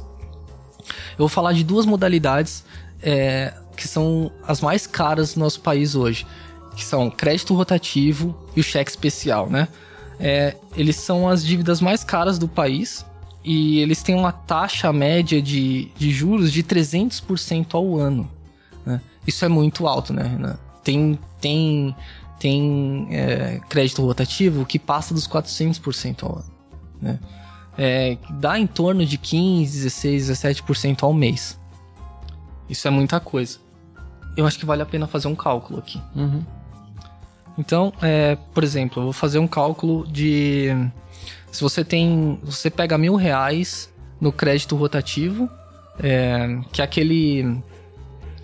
[1.11, 2.63] Eu vou falar de duas modalidades
[3.01, 6.25] é, que são as mais caras no nosso país hoje,
[6.81, 9.67] que são crédito rotativo e o cheque especial, né?
[10.19, 13.05] É, eles são as dívidas mais caras do país
[13.43, 18.29] e eles têm uma taxa média de, de juros de 300% ao ano.
[18.85, 18.99] Né?
[19.25, 20.57] Isso é muito alto, né, Renan?
[20.83, 21.95] Tem, tem,
[22.39, 26.51] tem é, crédito rotativo que passa dos 400% ao ano.
[27.01, 27.19] Né?
[27.77, 31.59] É, dá em torno de 15, 16, 17% ao mês.
[32.69, 33.59] Isso é muita coisa.
[34.35, 36.01] Eu acho que vale a pena fazer um cálculo aqui.
[36.15, 36.43] Uhum.
[37.57, 40.69] Então, é, por exemplo, eu vou fazer um cálculo de
[41.51, 42.39] se você tem.
[42.43, 45.49] Você pega mil reais no crédito rotativo,
[46.01, 47.61] é, que é aquele.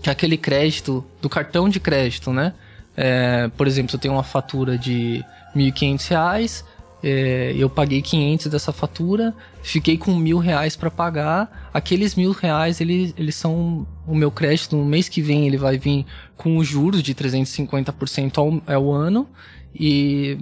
[0.01, 2.53] Que é aquele crédito do cartão de crédito, né?
[2.95, 5.23] É, por exemplo, eu tenho uma fatura de
[5.55, 6.63] R$ 1.500,
[7.03, 11.69] é, eu paguei 500 dessa fatura, fiquei com mil reais para pagar.
[11.73, 14.75] Aqueles mil reais, eles, eles são o meu crédito.
[14.75, 16.05] No mês que vem, ele vai vir
[16.35, 19.27] com os juros de 350% ao, ao ano.
[19.73, 20.39] E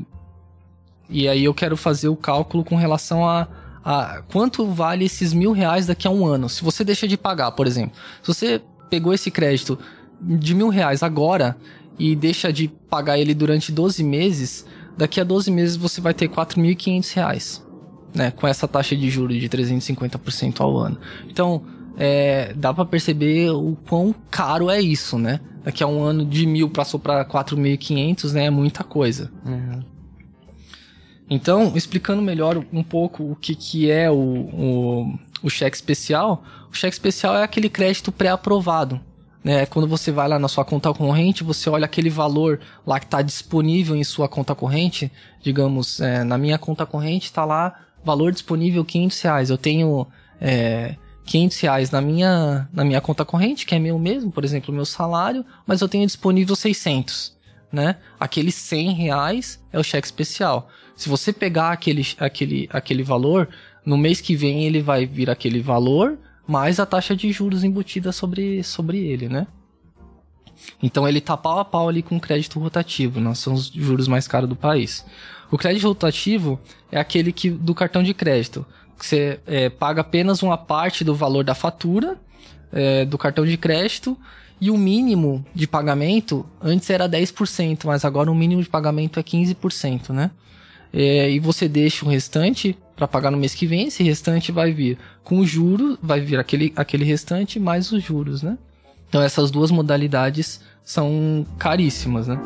[1.09, 3.47] e aí eu quero fazer o cálculo com relação a,
[3.83, 6.49] a quanto vale esses mil reais daqui a um ano.
[6.49, 7.95] Se você deixa de pagar, por exemplo.
[8.21, 9.77] Se você pegou esse crédito
[10.19, 11.55] de mil reais agora
[11.97, 14.65] e deixa de pagar ele durante 12 meses,
[14.97, 17.65] daqui a 12 meses você vai ter 4.500 reais.
[18.13, 20.97] Né, com essa taxa de juros de 350% ao ano.
[21.29, 21.65] Então,
[21.97, 25.41] é, dá para perceber o quão caro é isso, né?
[25.65, 28.45] Daqui a um ano de mil passou para 4.500, né?
[28.45, 29.29] É muita coisa.
[29.45, 29.83] Uhum.
[31.29, 36.73] Então, explicando melhor um pouco o que, que é o, o, o cheque especial, o
[36.73, 39.01] cheque especial é aquele crédito pré-aprovado.
[39.45, 39.63] Né?
[39.67, 43.21] Quando você vai lá na sua conta corrente, você olha aquele valor lá que está
[43.21, 45.11] disponível em sua conta corrente.
[45.43, 49.49] Digamos, é, na minha conta corrente está lá valor disponível 500 reais.
[49.51, 50.07] Eu tenho
[50.41, 54.73] é, 500 reais na minha, na minha conta corrente, que é meu mesmo, por exemplo,
[54.73, 57.35] meu salário, mas eu tenho disponível 600.
[57.71, 57.97] Né?
[58.19, 60.69] Aqueles 100 reais é o cheque especial.
[60.95, 63.47] Se você pegar aquele, aquele, aquele valor,
[63.85, 68.11] no mês que vem ele vai vir aquele valor mais a taxa de juros embutida
[68.11, 69.47] sobre, sobre ele, né?
[70.81, 74.07] Então ele tá pau a pau ali com o crédito rotativo, nós são os juros
[74.07, 75.05] mais caros do país.
[75.51, 76.59] O crédito rotativo
[76.91, 78.65] é aquele que do cartão de crédito,
[78.97, 82.17] que você é, paga apenas uma parte do valor da fatura
[82.71, 84.17] é, do cartão de crédito
[84.59, 89.23] e o mínimo de pagamento antes era 10%, mas agora o mínimo de pagamento é
[89.23, 90.31] 15%, né?
[90.93, 94.71] É, e você deixa o restante para pagar no mês que vem, esse restante vai
[94.71, 98.57] vir com o juro, vai vir aquele, aquele restante mais os juros, né?
[99.09, 102.41] Então essas duas modalidades são caríssimas, né?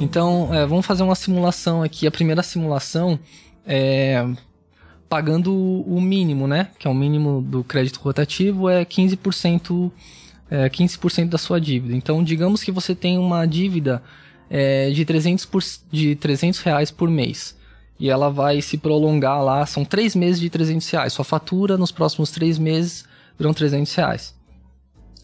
[0.00, 2.06] Então, é, vamos fazer uma simulação aqui.
[2.06, 3.18] A primeira simulação
[3.66, 4.22] é
[5.08, 6.68] pagando o mínimo, né?
[6.78, 9.90] Que é o mínimo do crédito rotativo, é 15%,
[10.50, 11.94] é 15% da sua dívida.
[11.94, 14.02] Então, digamos que você tem uma dívida
[14.50, 17.56] é, de, 300 por, de 300 reais por mês.
[17.98, 21.12] E ela vai se prolongar lá, são três meses de 300 reais.
[21.12, 23.04] Sua fatura nos próximos três meses
[23.38, 24.34] virão 300 reais.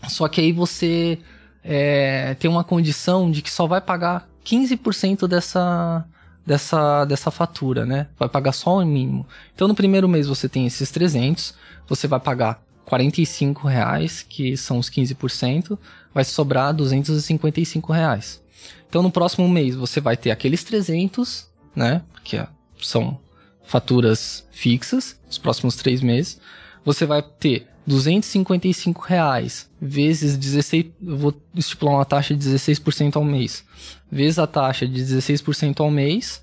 [0.08, 1.18] Só que aí você
[1.62, 6.04] é, tem uma condição de que só vai pagar 15% dessa,
[6.46, 8.08] dessa, dessa fatura, né?
[8.18, 9.26] Vai pagar só o mínimo.
[9.54, 11.54] Então no primeiro mês você tem esses 300,
[11.88, 15.78] você vai pagar 45 reais, que são os 15%,
[16.12, 18.42] vai sobrar 255 reais.
[18.88, 22.02] Então no próximo mês você vai ter aqueles 300, né?
[22.24, 22.44] Que
[22.82, 23.18] são
[23.62, 26.40] faturas fixas, os próximos três meses.
[26.84, 33.24] Você vai ter 255 reais vezes 16, eu vou estipular uma taxa de 16% ao
[33.24, 33.64] mês,
[34.10, 36.40] vezes a taxa de 16% ao mês,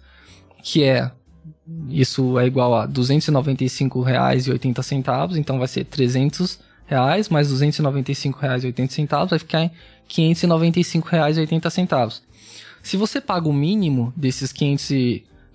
[0.62, 1.10] que é
[1.90, 9.40] isso é igual a R$ 295,80, então vai ser 300 reais mais R$ 295,80 vai
[9.40, 9.74] ficar em R$
[10.10, 12.20] 595,80.
[12.84, 14.76] Se você paga o mínimo desses R$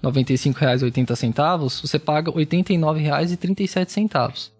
[0.02, 4.52] 595,80, você paga R$ 89,37.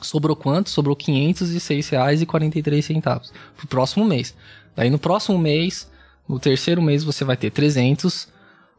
[0.00, 0.70] Sobrou quanto?
[0.70, 4.32] Sobrou R$ 506,43 pro próximo mês.
[4.76, 5.90] Daí no próximo mês,
[6.28, 8.28] no terceiro mês, você vai ter 300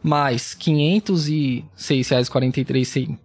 [0.01, 0.59] mais R$
[1.73, 3.17] 506,43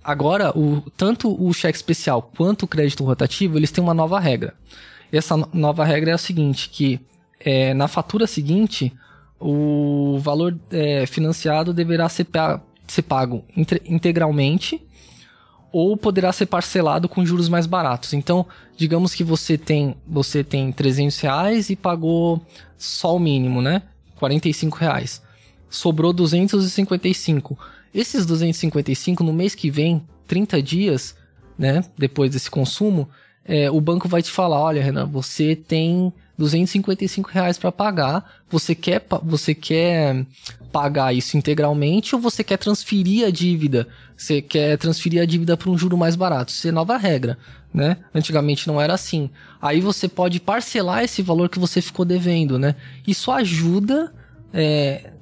[0.02, 4.54] agora, o, tanto o cheque especial quanto o crédito rotativo, eles têm uma nova regra.
[5.10, 7.00] Essa nova regra é a seguinte, que
[7.40, 8.92] é, na fatura seguinte,
[9.38, 12.26] o valor é, financiado deverá ser,
[12.96, 13.44] ser pago
[13.86, 14.82] integralmente
[15.72, 18.12] ou poderá ser parcelado com juros mais baratos.
[18.12, 22.40] Então, digamos que você tem você tem 300 reais e pagou
[22.78, 23.82] só o mínimo, né?
[24.18, 25.22] 45 reais.
[25.68, 27.58] Sobrou 255.
[27.92, 31.16] Esses 255 no mês que vem, 30 dias,
[31.58, 31.84] né?
[31.96, 33.08] Depois desse consumo,
[33.44, 38.24] é, o banco vai te falar, olha, Renan, você tem 255 reais para pagar.
[38.48, 40.24] Você quer, você quer
[40.70, 43.88] pagar isso integralmente ou você quer transferir a dívida?
[44.16, 46.52] Você quer transferir a dívida para um juro mais barato?
[46.52, 47.38] Isso é nova regra,
[47.72, 47.98] né?
[48.14, 49.30] Antigamente não era assim.
[49.60, 52.74] Aí você pode parcelar esse valor que você ficou devendo, né?
[53.06, 54.12] Isso ajuda,
[54.52, 55.12] é,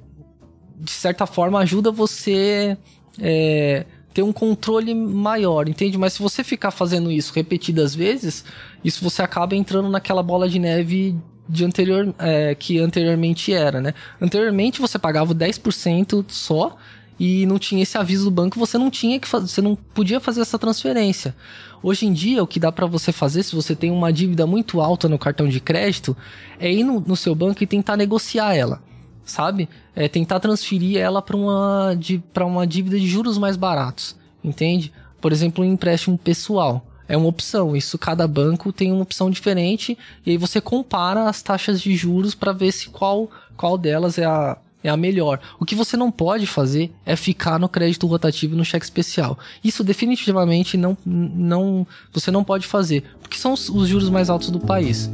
[0.79, 2.77] de certa forma, ajuda você
[3.19, 3.85] é,
[4.15, 5.97] ter um controle maior, entende?
[5.97, 8.45] Mas se você ficar fazendo isso repetidas vezes,
[8.81, 11.17] isso você acaba entrando naquela bola de neve
[11.49, 13.93] de anterior, é, que anteriormente era, né?
[14.19, 16.77] Anteriormente você pagava 10% só
[17.19, 20.21] e não tinha esse aviso do banco, você não tinha que fazer, você não podia
[20.21, 21.35] fazer essa transferência.
[21.83, 24.79] Hoje em dia, o que dá para você fazer, se você tem uma dívida muito
[24.79, 26.15] alta no cartão de crédito,
[26.57, 28.81] é ir no, no seu banco e tentar negociar ela
[29.25, 29.67] sabe?
[29.95, 31.97] É tentar transferir ela para uma,
[32.41, 34.93] uma dívida de juros mais baratos, entende?
[35.19, 36.85] Por exemplo, um empréstimo pessoal.
[37.07, 41.41] É uma opção, isso cada banco tem uma opção diferente, e aí você compara as
[41.41, 45.39] taxas de juros para ver se qual, qual delas é a, é a melhor.
[45.59, 49.37] O que você não pode fazer é ficar no crédito rotativo e no cheque especial.
[49.63, 54.49] Isso definitivamente não, não você não pode fazer, porque são os, os juros mais altos
[54.49, 55.09] do país.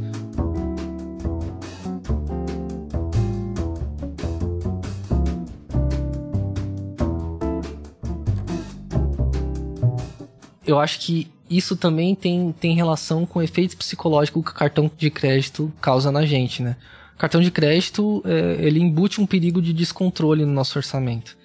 [10.66, 14.90] Eu acho que isso também tem, tem relação com o efeito psicológico que o cartão
[14.96, 16.76] de crédito causa na gente, né?
[17.18, 21.36] Cartão de crédito, é, ele embute um perigo de descontrole no nosso orçamento.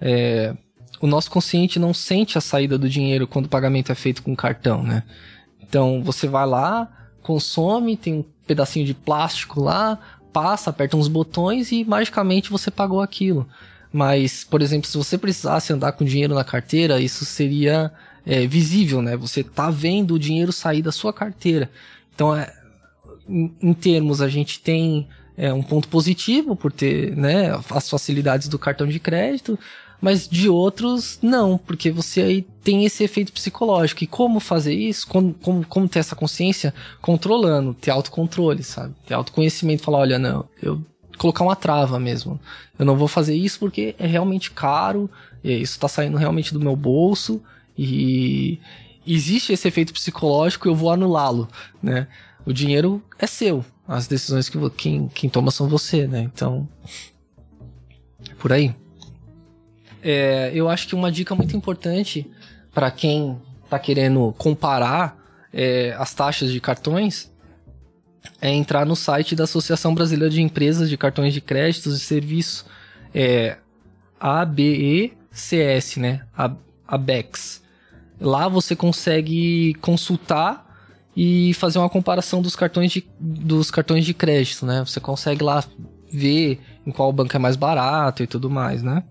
[0.00, 0.54] É,
[1.00, 4.36] o nosso consciente não sente a saída do dinheiro quando o pagamento é feito com
[4.36, 5.02] cartão, né?
[5.60, 6.88] Então, você vai lá,
[7.22, 9.98] consome, tem um pedacinho de plástico lá,
[10.32, 13.48] passa, aperta uns botões e magicamente você pagou aquilo.
[13.92, 17.92] Mas, por exemplo, se você precisasse andar com dinheiro na carteira, isso seria
[18.26, 19.16] é, visível, né?
[19.16, 21.70] Você tá vendo o dinheiro sair da sua carteira.
[22.14, 22.52] Então, é,
[23.28, 28.48] em, em, termos, a gente tem é, um ponto positivo por ter né, as facilidades
[28.48, 29.58] do cartão de crédito,
[30.00, 34.04] mas de outros, não, porque você aí tem esse efeito psicológico.
[34.04, 35.06] E como fazer isso?
[35.06, 36.74] Como, como, como ter essa consciência?
[37.00, 38.94] Controlando, ter autocontrole, sabe?
[39.06, 40.80] Ter autoconhecimento, falar, olha, não, eu
[41.16, 42.38] colocar uma trava mesmo.
[42.78, 45.08] Eu não vou fazer isso porque é realmente caro,
[45.42, 47.40] isso está saindo realmente do meu bolso,
[47.76, 48.60] e
[49.06, 51.48] existe esse efeito psicológico, eu vou anulá-lo,
[51.82, 52.06] né?
[52.46, 56.22] O dinheiro é seu, as decisões que quem, quem toma são você, né?
[56.22, 56.68] Então,
[58.30, 58.74] é por aí.
[60.02, 62.30] É, eu acho que uma dica muito importante
[62.72, 65.18] para quem está querendo comparar
[65.52, 67.32] é, as taxas de cartões
[68.40, 72.66] é entrar no site da Associação Brasileira de Empresas de Cartões de Créditos e Serviços,
[73.14, 73.56] é
[74.18, 76.26] ABECS, né?
[76.86, 77.63] ABEX.
[78.24, 80.64] Lá você consegue consultar
[81.14, 84.82] e fazer uma comparação dos cartões de, dos cartões de crédito, né?
[84.84, 85.62] Você consegue lá
[86.10, 89.04] ver em qual banco é mais barato e tudo mais, né?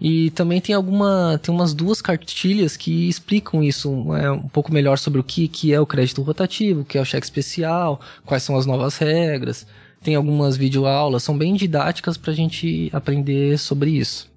[0.00, 4.98] E também tem alguma tem umas duas cartilhas que explicam isso é, um pouco melhor
[4.98, 8.42] sobre o que, que é o crédito rotativo, o que é o cheque especial, quais
[8.42, 9.66] são as novas regras.
[10.02, 14.30] Tem algumas videoaulas, são bem didáticas para a gente aprender sobre isso.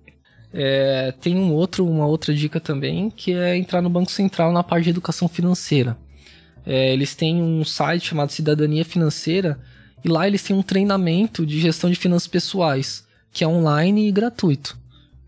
[0.54, 4.64] É, tem um outro, uma outra dica também, que é entrar no Banco Central na
[4.64, 5.98] parte de educação financeira.
[6.66, 9.60] É, eles têm um site chamado Cidadania Financeira
[10.04, 14.12] e lá eles têm um treinamento de gestão de finanças pessoais, que é online e
[14.12, 14.78] gratuito.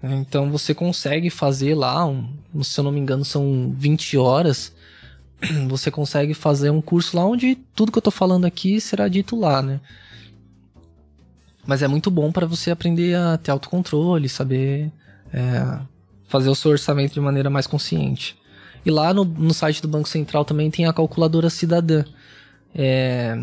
[0.04, 2.28] Então você consegue fazer lá, um,
[2.64, 4.74] se eu não me engano, são 20 horas.
[5.70, 9.36] Você consegue fazer um curso lá onde tudo que eu tô falando aqui será dito
[9.36, 9.80] lá, né?
[11.66, 14.92] Mas é muito bom para você aprender a ter autocontrole, saber
[15.34, 15.80] é,
[16.28, 18.38] fazer o seu orçamento de maneira mais consciente.
[18.86, 22.04] E lá no, no site do Banco Central também tem a calculadora cidadã.
[22.74, 23.38] É,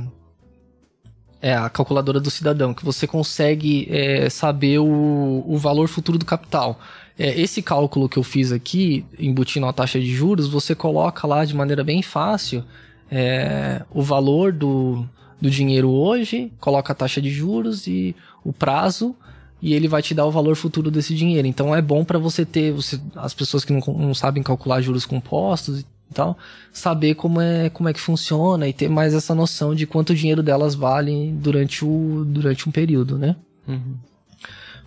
[1.41, 6.24] é a calculadora do cidadão, que você consegue é, saber o, o valor futuro do
[6.24, 6.80] capital.
[7.16, 11.45] É, esse cálculo que eu fiz aqui, embutindo a taxa de juros, você coloca lá
[11.45, 12.64] de maneira bem fácil
[13.11, 15.07] é, o valor do,
[15.41, 18.14] do dinheiro hoje, coloca a taxa de juros e
[18.45, 19.14] o prazo,
[19.61, 21.46] e ele vai te dar o valor futuro desse dinheiro.
[21.46, 25.04] Então é bom para você ter, você, as pessoas que não, não sabem calcular juros
[25.04, 26.38] compostos e tal,
[26.72, 30.14] saber como é, como é que funciona e ter mais essa noção de quanto o
[30.14, 33.36] dinheiro delas vale durante, o, durante um período, né?
[33.66, 33.96] Uhum.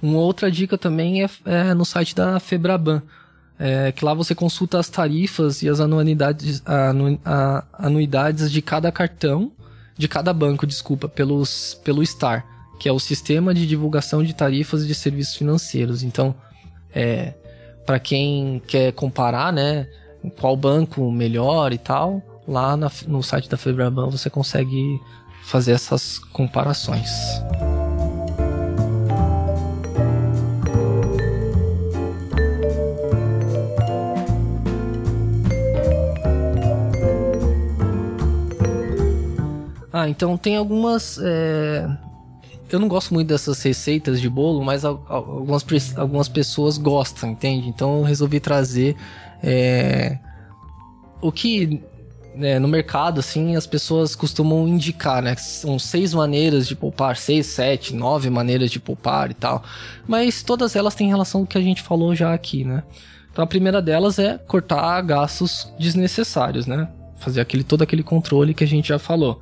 [0.01, 3.03] Uma outra dica também é, é no site da Febraban,
[3.59, 8.91] é, que lá você consulta as tarifas e as anuidades, anu, a, anuidades de cada
[8.91, 9.51] cartão,
[9.95, 12.43] de cada banco, desculpa, pelos, pelo STAR,
[12.81, 16.01] que é o Sistema de Divulgação de Tarifas de Serviços Financeiros.
[16.01, 16.33] Então,
[16.91, 17.35] é,
[17.85, 19.87] para quem quer comparar, né,
[20.39, 24.99] qual banco melhor e tal, lá na, no site da Febraban você consegue
[25.43, 27.11] fazer essas comparações.
[39.93, 41.19] Ah, então tem algumas.
[41.21, 42.10] É...
[42.71, 47.67] Eu não gosto muito dessas receitas de bolo, mas algumas, algumas pessoas gostam, entende?
[47.67, 48.95] Então eu resolvi trazer
[49.43, 50.17] é...
[51.21, 51.83] o que
[52.35, 55.35] né, no mercado, assim, as pessoas costumam indicar, né?
[55.35, 59.63] São seis maneiras de poupar, seis, sete, nove maneiras de poupar e tal.
[60.07, 62.83] Mas todas elas têm relação com o que a gente falou já aqui, né?
[63.31, 66.87] Então a primeira delas é cortar gastos desnecessários, né?
[67.17, 69.41] Fazer aquele, todo aquele controle que a gente já falou.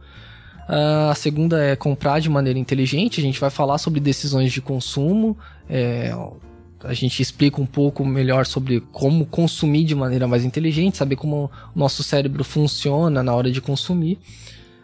[0.70, 3.20] Uh, a segunda é comprar de maneira inteligente.
[3.20, 5.36] A gente vai falar sobre decisões de consumo.
[5.67, 6.13] É,
[6.84, 11.49] a gente explica um pouco melhor sobre como consumir de maneira mais inteligente, saber como
[11.76, 14.20] o nosso cérebro funciona na hora de consumir.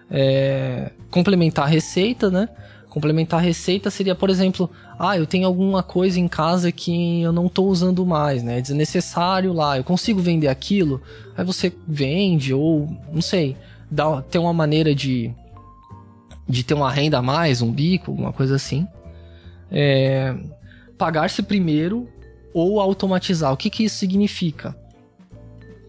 [0.10, 2.50] É, complementar a receita, né?
[2.90, 7.32] Complementar a receita seria, por exemplo, ah, eu tenho alguma coisa em casa que eu
[7.32, 8.58] não estou usando mais, né?
[8.58, 11.00] É desnecessário lá, eu consigo vender aquilo.
[11.38, 13.56] Aí você vende ou, não sei,
[13.92, 15.32] dá, tem uma maneira de
[16.48, 18.88] de ter uma renda a mais, um bico, alguma coisa assim.
[19.72, 20.36] É,
[20.98, 22.08] Pagar-se primeiro
[22.54, 23.52] ou automatizar.
[23.52, 24.76] O que, que isso significa?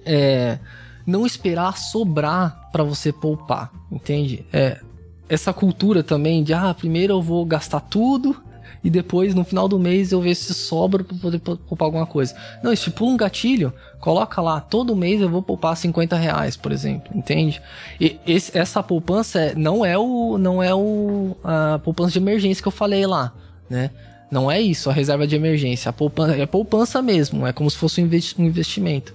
[0.05, 0.59] É,
[1.07, 4.45] não esperar sobrar para você poupar, entende?
[4.53, 4.81] É,
[5.29, 8.43] essa cultura também de ah, primeiro eu vou gastar tudo
[8.87, 12.37] e depois no final do mês eu ver se sobra para poder poupar alguma coisa.
[12.63, 17.11] Não, estipula um gatilho, coloca lá, todo mês eu vou poupar 50 reais, por exemplo,
[17.13, 17.61] entende?
[18.01, 22.63] E esse, essa poupança é, não é o não é o a poupança de emergência
[22.63, 23.33] que eu falei lá,
[23.69, 23.91] né?
[24.31, 25.89] Não é isso, a reserva de emergência.
[25.89, 29.13] A poupança, é poupança mesmo, é como se fosse um investimento.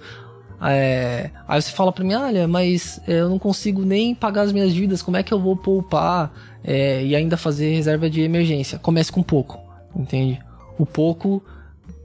[0.64, 4.72] É, aí você fala pra mim, olha, mas eu não consigo nem pagar as minhas
[4.72, 6.30] dívidas, como é que eu vou poupar
[6.62, 8.78] é, e ainda fazer reserva de emergência?
[8.78, 9.58] Comece com pouco,
[9.94, 10.40] entende?
[10.78, 11.42] O pouco,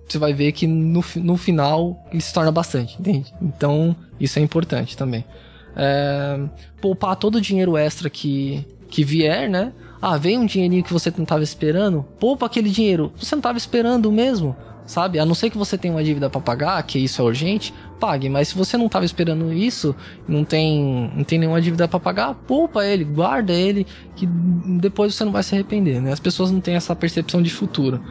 [0.08, 3.34] você vai ver que no, no final ele se torna bastante, entende?
[3.42, 5.26] Então, isso é importante também.
[5.76, 6.40] É,
[6.82, 9.74] poupar todo o dinheiro extra que, que vier, né?
[10.02, 13.12] Ah, vem um dinheirinho que você não estava esperando, poupa aquele dinheiro.
[13.18, 15.20] Você não estava esperando mesmo, sabe?
[15.20, 18.30] A não ser que você tenha uma dívida para pagar, que isso é urgente, pague.
[18.30, 19.96] Mas se você não estava esperando isso,
[20.28, 23.86] não tem, não tem nenhuma dívida para pagar, poupa ele, guarda ele,
[24.16, 26.12] que depois você não vai se arrepender, né?
[26.12, 28.02] As pessoas não têm essa percepção de futuro.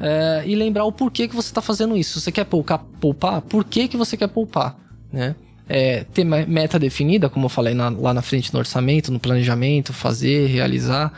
[0.00, 2.20] É, e lembrar o porquê que você está fazendo isso.
[2.20, 3.40] Você quer poupar, poupar?
[3.42, 4.76] Por que, que você quer poupar,
[5.12, 5.34] né?
[5.66, 9.94] É, ter meta definida, como eu falei na, lá na frente no orçamento, no planejamento,
[9.94, 11.10] fazer, realizar,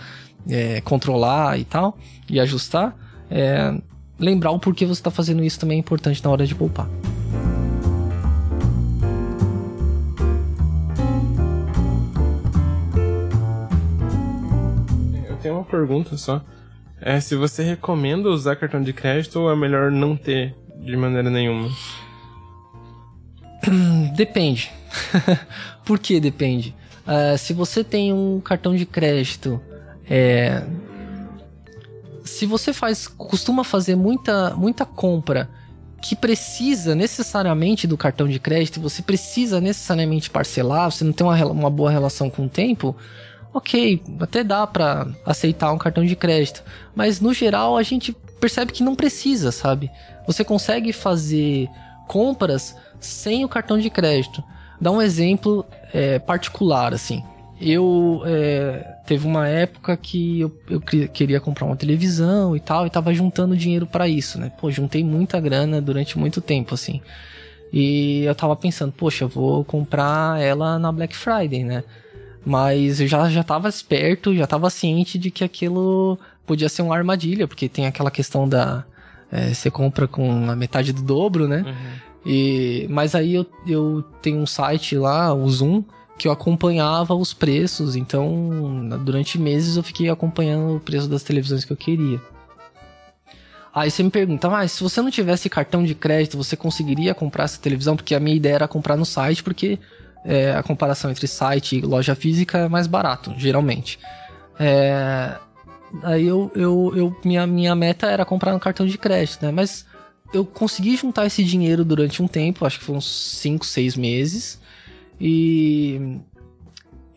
[0.48, 1.98] é, controlar e tal,
[2.30, 2.96] e ajustar.
[3.28, 3.74] É,
[4.18, 6.88] lembrar o porquê você está fazendo isso também é importante na hora de poupar.
[15.47, 16.42] Tenho uma pergunta só.
[17.01, 21.30] É se você recomenda usar cartão de crédito ou é melhor não ter de maneira
[21.30, 21.70] nenhuma?
[24.16, 24.72] Depende.
[25.84, 26.74] Por que depende?
[27.07, 29.61] Uh, se você tem um cartão de crédito
[30.09, 30.64] é,
[32.24, 35.49] se você faz, costuma fazer muita, muita compra
[36.03, 41.36] que precisa necessariamente do cartão de crédito, você precisa necessariamente parcelar, você não tem uma,
[41.47, 42.97] uma boa relação com o tempo,
[43.57, 46.62] ok, até dá para aceitar um cartão de crédito.
[46.94, 49.90] Mas no geral a gente percebe que não precisa, sabe?
[50.26, 51.68] Você consegue fazer
[52.07, 54.42] compras sem o cartão de crédito.
[54.80, 57.22] Dá um exemplo é, particular, assim.
[57.61, 62.90] eu é, teve uma época que eu, eu, queria comprar uma televisão e tal, e
[62.90, 64.52] tava juntando dinheiro para isso, né?
[64.61, 67.00] Pô, juntei muita grana durante muito tempo, assim.
[67.72, 71.82] E eu tava pensando, poxa, eu vou comprar ela na Black Friday, né?
[72.47, 76.16] Mas eu já, já tava esperto, já tava ciente de que aquilo
[76.47, 78.84] podia ser uma armadilha, porque tem aquela questão da.
[79.32, 81.64] É, você compra com a metade do dobro, né?
[81.66, 82.07] Uhum.
[82.24, 85.82] E, mas aí eu, eu tenho um site lá, o Zoom,
[86.16, 91.64] que eu acompanhava os preços, então durante meses eu fiquei acompanhando o preço das televisões
[91.64, 92.20] que eu queria.
[93.74, 97.44] Aí você me pergunta, mas se você não tivesse cartão de crédito, você conseguiria comprar
[97.44, 97.97] essa televisão?
[97.97, 99.78] Porque a minha ideia era comprar no site, porque
[100.26, 103.98] é, a comparação entre site e loja física é mais barato, geralmente.
[104.58, 105.36] É,
[106.02, 109.52] aí eu, eu, eu, minha, minha meta era comprar no cartão de crédito, né?
[109.52, 109.86] Mas
[110.34, 113.06] eu consegui juntar esse dinheiro durante um tempo, acho que uns
[113.38, 114.60] 5, 6 meses.
[115.20, 116.18] E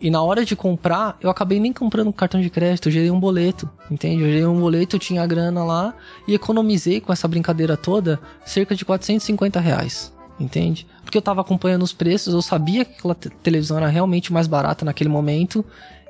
[0.02, 3.20] e na hora de comprar, eu acabei nem comprando cartão de crédito, eu gerei um
[3.20, 4.24] boleto, entende?
[4.24, 5.94] Eu gerei um boleto, eu tinha a grana lá
[6.26, 10.88] e economizei com essa brincadeira toda cerca de 450 reais, entende?
[11.04, 14.86] Porque eu tava acompanhando os preços, eu sabia que aquela televisão era realmente mais barata
[14.86, 15.66] naquele momento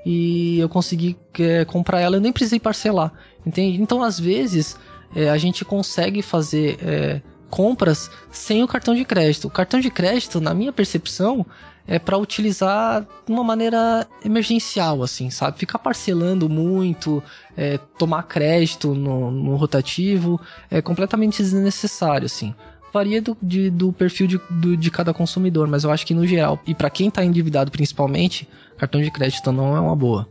[0.05, 3.11] e eu consegui é, comprar ela, eu nem precisei parcelar,
[3.45, 3.82] entende?
[3.82, 4.77] Então, às vezes,
[5.15, 9.47] é, a gente consegue fazer é, compras sem o cartão de crédito.
[9.47, 11.45] O cartão de crédito, na minha percepção,
[11.88, 15.57] é para utilizar de uma maneira emergencial, assim, sabe?
[15.57, 17.21] Ficar parcelando muito,
[17.57, 22.53] é, tomar crédito no, no, rotativo, é completamente desnecessário, assim.
[22.91, 26.25] Varia do, de, do perfil de, do, de cada consumidor, mas eu acho que no
[26.25, 30.27] geral, e para quem tá endividado principalmente, cartão de crédito não é uma boa.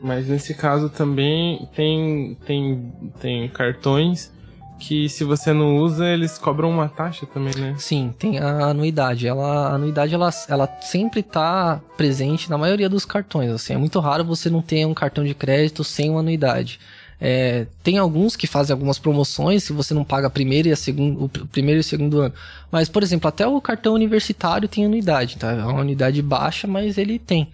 [0.00, 4.32] Mas nesse caso também tem, tem, tem cartões
[4.78, 7.74] que se você não usa, eles cobram uma taxa também, né?
[7.78, 9.26] Sim, tem a anuidade.
[9.26, 13.50] Ela, a anuidade ela, ela sempre tá presente na maioria dos cartões.
[13.50, 16.78] Assim, é muito raro você não ter um cartão de crédito sem uma anuidade.
[17.20, 20.76] É, tem alguns que fazem algumas promoções se você não paga a primeira e a
[20.76, 22.34] segundo, o primeiro e o segundo ano.
[22.70, 25.52] Mas, por exemplo, até o cartão universitário tem anuidade, tá?
[25.52, 27.48] É uma anuidade baixa, mas ele tem.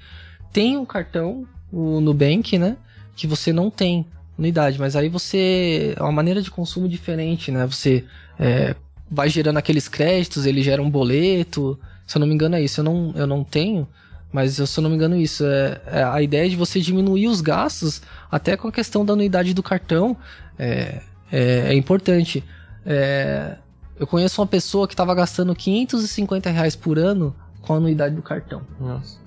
[0.52, 2.76] Tem um cartão, o Nubank, né?
[3.16, 4.04] Que você não tem
[4.38, 5.94] unidade, mas aí você.
[5.96, 7.66] É uma maneira de consumo diferente, né?
[7.66, 8.04] Você
[8.38, 8.76] é,
[9.10, 11.78] vai gerando aqueles créditos, ele gera um boleto.
[12.06, 12.80] Se eu não me engano, é isso.
[12.80, 13.88] Eu não, eu não tenho,
[14.34, 15.44] mas se eu não me engano, isso.
[15.46, 19.54] É, é a ideia de você diminuir os gastos, até com a questão da anuidade
[19.54, 20.16] do cartão,
[20.58, 22.42] é, é, é importante.
[22.84, 23.56] É,
[23.96, 27.32] eu conheço uma pessoa que estava gastando 550 reais por ano
[27.62, 28.62] com a anuidade do cartão.
[28.80, 29.20] Nossa.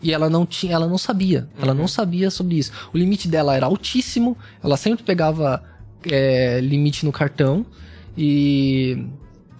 [0.00, 1.48] E ela não tinha, ela não sabia.
[1.56, 1.62] Uhum.
[1.64, 1.88] Ela não uhum.
[1.88, 2.70] sabia sobre isso.
[2.94, 4.38] O limite dela era altíssimo.
[4.62, 5.60] Ela sempre pegava
[6.08, 7.66] é, limite no cartão.
[8.16, 9.08] E,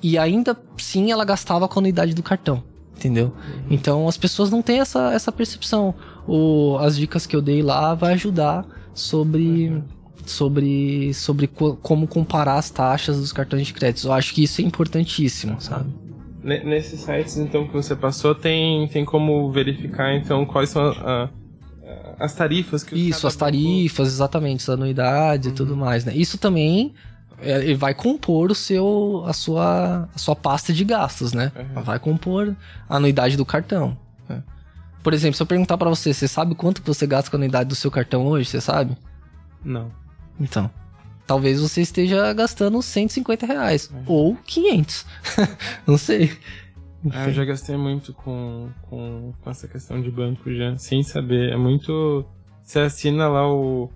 [0.01, 2.70] e ainda sim ela gastava com a unidade do cartão.
[3.01, 3.27] Entendeu?
[3.27, 3.63] Uhum.
[3.71, 5.95] Então as pessoas não têm essa, essa percepção.
[6.29, 9.69] O, as dicas que eu dei lá vai ajudar sobre.
[9.69, 9.83] Uhum.
[10.27, 14.07] Sobre, sobre co como comparar as taxas dos cartões de crédito.
[14.07, 15.91] Eu acho que isso é importantíssimo, sabe?
[16.45, 20.91] Nesses sites então que você passou, tem, tem como verificar então quais são a,
[21.25, 25.53] a, as tarifas que Isso, as tarifas, exatamente, as anuidades uhum.
[25.53, 26.13] e tudo mais, né?
[26.15, 26.95] Isso também
[27.43, 31.53] ele vai compor o seu a sua a sua pasta de gastos, né?
[31.57, 31.83] Uhum.
[31.83, 32.55] Vai compor
[32.89, 33.97] a anuidade do cartão.
[34.29, 34.43] Né?
[35.03, 37.39] Por exemplo, se eu perguntar para você, você sabe quanto que você gasta com a
[37.39, 38.49] anuidade do seu cartão hoje?
[38.49, 38.97] Você sabe?
[39.65, 39.91] Não.
[40.39, 40.71] Então,
[41.27, 43.91] talvez você esteja gastando 150 reais.
[43.93, 44.03] É.
[44.07, 45.07] Ou 500.
[45.87, 46.37] não sei.
[47.11, 51.53] Ah, eu já gastei muito com, com, com, essa questão de banco já, sem saber.
[51.53, 52.27] É muito.
[52.63, 53.91] Você assina lá o,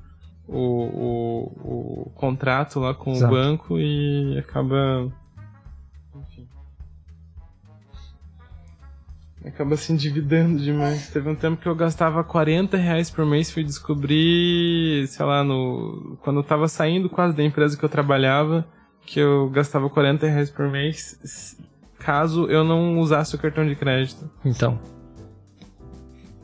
[0.46, 3.32] o, o, o contrato lá com Exato.
[3.32, 5.10] o banco e acaba
[9.44, 11.08] acaba se endividando demais.
[11.08, 16.16] Teve um tempo que eu gastava 40 reais por mês, fui descobrir, sei lá, no
[16.22, 18.66] quando eu tava saindo quase da empresa que eu trabalhava,
[19.04, 21.56] que eu gastava 40 reais por mês,
[21.98, 24.30] caso eu não usasse o cartão de crédito.
[24.44, 24.78] Então.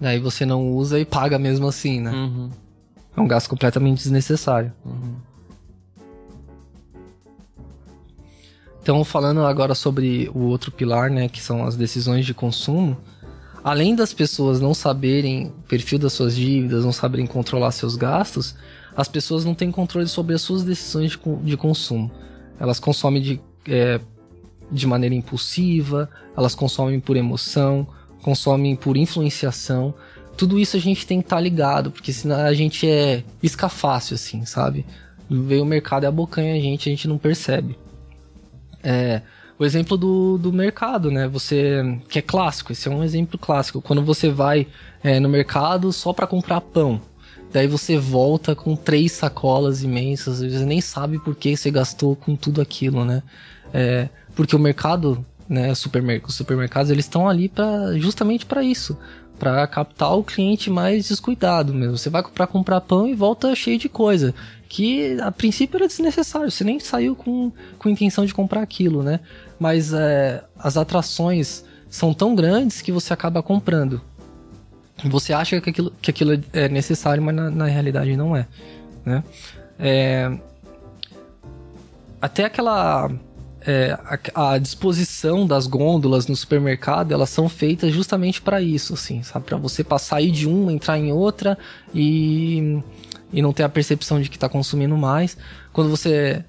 [0.00, 2.10] Aí você não usa e paga mesmo assim, né?
[2.10, 2.50] Uhum.
[3.20, 4.72] É um gasto completamente desnecessário.
[4.84, 5.16] Uhum.
[8.82, 12.96] Então, falando agora sobre o outro pilar, né, que são as decisões de consumo,
[13.62, 18.54] além das pessoas não saberem o perfil das suas dívidas, não saberem controlar seus gastos,
[18.96, 22.10] as pessoas não têm controle sobre as suas decisões de, de consumo.
[22.58, 24.00] Elas consomem de, é,
[24.72, 27.86] de maneira impulsiva, elas consomem por emoção,
[28.22, 29.94] consomem por influenciação.
[30.40, 33.68] Tudo isso a gente tem que estar tá ligado, porque senão a gente é isca
[33.68, 34.86] fácil, assim, sabe?
[35.28, 37.78] Veio o mercado e abocanha a gente, a gente não percebe.
[38.82, 39.20] É,
[39.58, 41.28] o exemplo do, do mercado, né?
[41.28, 43.82] Você que é clássico, esse é um exemplo clássico.
[43.82, 44.66] Quando você vai
[45.04, 47.02] é, no mercado só para comprar pão,
[47.52, 52.34] daí você volta com três sacolas imensas, você nem sabe por que você gastou com
[52.34, 53.22] tudo aquilo, né?
[53.74, 58.96] É, porque o mercado, né, supermerc os supermercados, eles estão ali para justamente para isso,
[59.40, 61.96] para captar o cliente mais descuidado mesmo.
[61.96, 64.34] Você vai para comprar pão e volta cheio de coisa
[64.68, 69.18] que a princípio era desnecessário, você nem saiu com, com intenção de comprar aquilo, né?
[69.58, 74.00] Mas é, as atrações são tão grandes que você acaba comprando.
[75.06, 78.46] Você acha que aquilo, que aquilo é necessário, mas na, na realidade não é,
[79.04, 79.24] né?
[79.76, 80.30] É,
[82.20, 83.10] até aquela
[83.66, 83.98] é,
[84.34, 89.46] a, a, disposição das gôndolas no supermercado, elas são feitas justamente para isso, assim, sabe?
[89.46, 91.58] Para você passar de uma, entrar em outra
[91.94, 92.82] e,
[93.32, 95.36] e não ter a percepção de que está consumindo mais.
[95.72, 96.44] Quando você,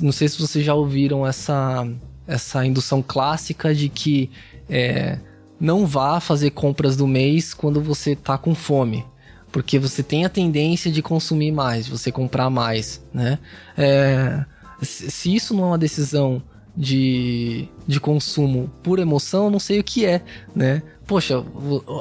[0.00, 1.86] não sei se vocês já ouviram essa
[2.26, 4.30] essa indução clássica de que
[4.68, 5.18] é,
[5.60, 9.04] não vá fazer compras do mês quando você está com fome,
[9.52, 13.38] porque você tem a tendência de consumir mais, você comprar mais, né?
[13.78, 14.44] É,
[14.82, 16.42] se isso não é uma decisão
[16.76, 20.22] de, de consumo por emoção, eu não sei o que é,
[20.54, 20.82] né?
[21.06, 21.42] Poxa,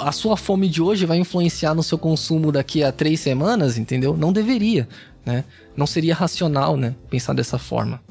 [0.02, 4.18] a sua fome de hoje vai influenciar no seu consumo daqui a três semanas, entendeu?
[4.18, 4.88] Não deveria,
[5.26, 5.46] né?
[5.78, 6.96] Não seria racional, né?
[7.10, 8.02] Pensar dessa forma.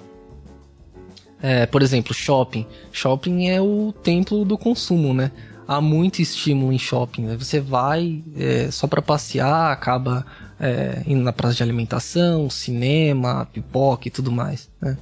[1.42, 2.66] É, por exemplo, shopping.
[2.90, 5.30] Shopping é o templo do consumo, né?
[5.66, 7.22] Há muito estímulo em shopping.
[7.22, 7.36] Né?
[7.36, 10.26] Você vai é, só para passear, acaba
[10.60, 14.96] é, indo na praça de alimentação, cinema, pipoca e tudo mais, né?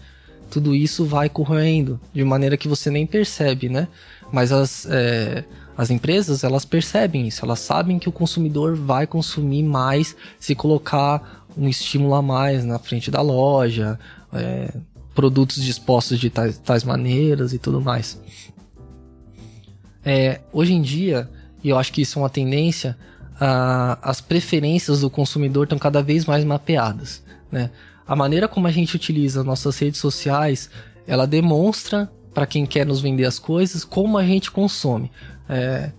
[0.51, 3.89] Tudo isso vai correndo de maneira que você nem percebe, né?
[4.31, 5.45] Mas as, é,
[5.77, 11.47] as empresas, elas percebem isso, elas sabem que o consumidor vai consumir mais se colocar
[11.57, 13.99] um estímulo a mais na frente da loja,
[14.33, 14.75] é,
[15.15, 18.21] produtos dispostos de tais, tais maneiras e tudo mais.
[20.05, 21.29] É, hoje em dia,
[21.63, 22.97] e eu acho que isso é uma tendência,
[23.39, 27.23] a, as preferências do consumidor estão cada vez mais mapeadas.
[27.51, 27.71] Né?
[28.07, 30.71] A maneira como a gente utiliza nossas redes sociais,
[31.07, 35.11] ela demonstra para quem quer nos vender as coisas como a gente consome.
[35.49, 35.91] É,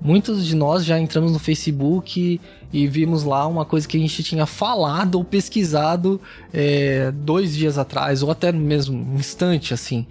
[0.00, 2.40] muitos de nós já entramos no Facebook
[2.72, 6.20] e, vimos lá uma coisa que a gente tinha falado ou pesquisado
[6.52, 10.06] é, dois dias atrás, ou até no mesmo instante, assim.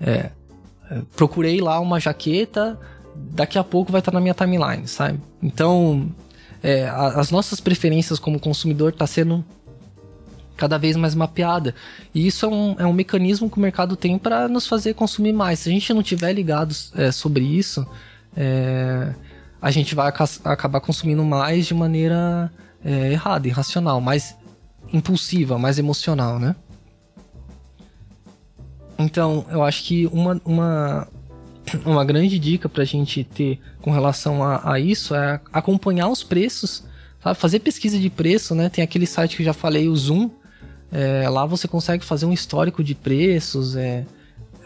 [0.00, 0.30] É,
[0.90, 2.78] é procurei lá uma jaqueta,
[3.30, 5.20] daqui a pouco vai estar na minha timeline, sabe?
[5.42, 6.10] Então,
[6.62, 9.44] é, as nossas preferências como consumidor está sendo
[10.56, 11.74] cada vez mais mapeada.
[12.14, 15.32] E isso é um, é um mecanismo que o mercado tem para nos fazer consumir
[15.32, 15.60] mais.
[15.60, 17.86] Se a gente não tiver ligado é, sobre isso,
[18.36, 19.12] é,
[19.60, 20.12] a gente vai
[20.44, 22.52] acabar consumindo mais de maneira
[22.84, 24.36] é, errada, irracional, mais
[24.92, 26.54] impulsiva, mais emocional, né?
[28.98, 31.08] Então, eu acho que uma, uma,
[31.84, 36.22] uma grande dica para a gente ter com relação a, a, isso é acompanhar os
[36.22, 36.84] preços,
[37.22, 37.38] sabe?
[37.38, 38.68] fazer pesquisa de preço, né?
[38.68, 40.30] Tem aquele site que já falei, o Zoom.
[40.90, 44.04] É, lá você consegue fazer um histórico de preços é,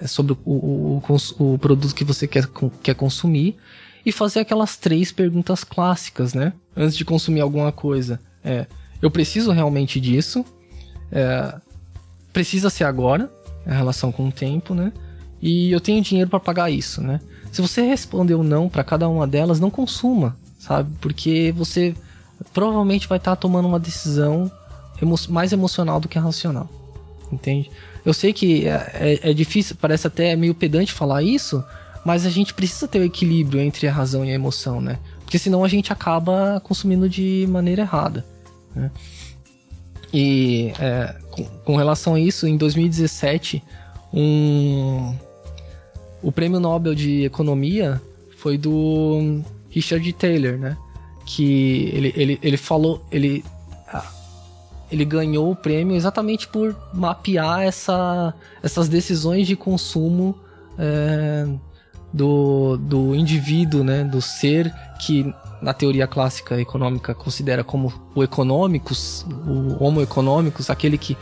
[0.01, 2.49] é sobre o, o, o, o, produto que você quer,
[2.83, 3.57] quer consumir
[4.05, 6.53] e fazer aquelas três perguntas clássicas, né?
[6.77, 8.21] Antes de consumir alguma coisa.
[8.45, 8.67] É,
[9.01, 10.45] eu preciso realmente disso?
[11.13, 11.55] É,
[12.33, 13.31] precisa ser agora,
[13.65, 14.93] a relação com o tempo, né?
[15.41, 17.21] E eu tenho dinheiro para pagar isso, né?
[17.53, 20.91] Se você respondeu não para cada uma delas, não consuma, sabe?
[21.01, 21.95] Porque você
[22.53, 24.51] provavelmente vai estar tá tomando uma decisão
[25.01, 26.69] emo mais emocional do que racional,
[27.31, 27.71] entende?
[28.05, 31.63] Eu sei que é, é, é, difícil, parece até meio pedante falar isso,
[32.05, 34.99] mas a gente precisa ter o equilíbrio entre a razão e a emoção, né?
[35.25, 38.25] Porque senão a gente acaba consumindo de maneira errada,
[38.75, 38.91] né?
[40.13, 43.63] E é, com, com relação a isso, em 2017,
[44.13, 45.15] um,
[46.23, 48.01] o prêmio Nobel de Economia
[48.37, 50.77] foi do Richard Taylor, né?
[51.25, 53.45] Que ele, ele, ele falou, ele,
[54.91, 60.39] ele ganhou o prêmio exatamente por mapear essa, essas decisões de consumo
[60.79, 61.47] é,
[62.13, 64.05] do, do indivíduo, né?
[64.05, 70.99] Do ser que na teoria clássica econômica considera como o econômicos, o homo econômicos, aquele
[70.99, 71.17] que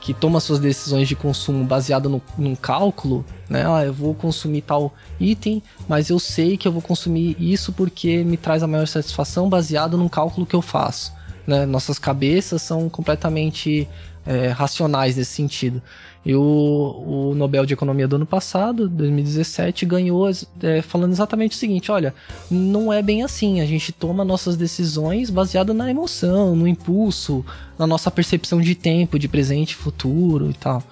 [0.00, 3.64] que toma suas decisões de consumo baseado no, num cálculo, né?
[3.66, 8.24] Ah, eu vou consumir tal item, mas eu sei que eu vou consumir isso porque
[8.24, 11.12] me traz a maior satisfação baseado num cálculo que eu faço.
[11.46, 11.66] Né?
[11.66, 13.86] Nossas cabeças são completamente
[14.24, 15.82] é, racionais nesse sentido.
[16.24, 20.28] E o, o, Nobel de Economia do ano passado, 2017, ganhou
[20.62, 22.14] é, falando exatamente o seguinte: olha,
[22.50, 23.60] não é bem assim.
[23.60, 27.44] A gente toma nossas decisões baseadas na emoção, no impulso,
[27.78, 30.82] na nossa percepção de tempo, de presente futuro e tal.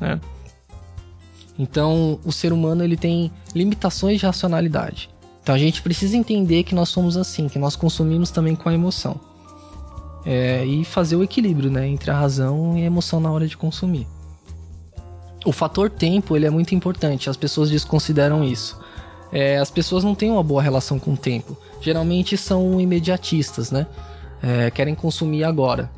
[0.00, 0.18] Né?
[1.58, 5.10] Então, o ser humano ele tem limitações de racionalidade.
[5.42, 8.74] Então, a gente precisa entender que nós somos assim, que nós consumimos também com a
[8.74, 9.20] emoção.
[10.24, 13.56] É, e fazer o equilíbrio né, entre a razão e a emoção na hora de
[13.56, 14.06] consumir.
[15.44, 18.78] O fator tempo ele é muito importante, as pessoas desconsideram isso.
[19.30, 21.56] É, as pessoas não têm uma boa relação com o tempo.
[21.80, 23.86] Geralmente são imediatistas, né?
[24.42, 25.90] É, querem consumir agora.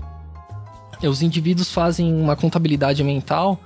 [1.03, 3.59] Os indivíduos fazem uma contabilidade mental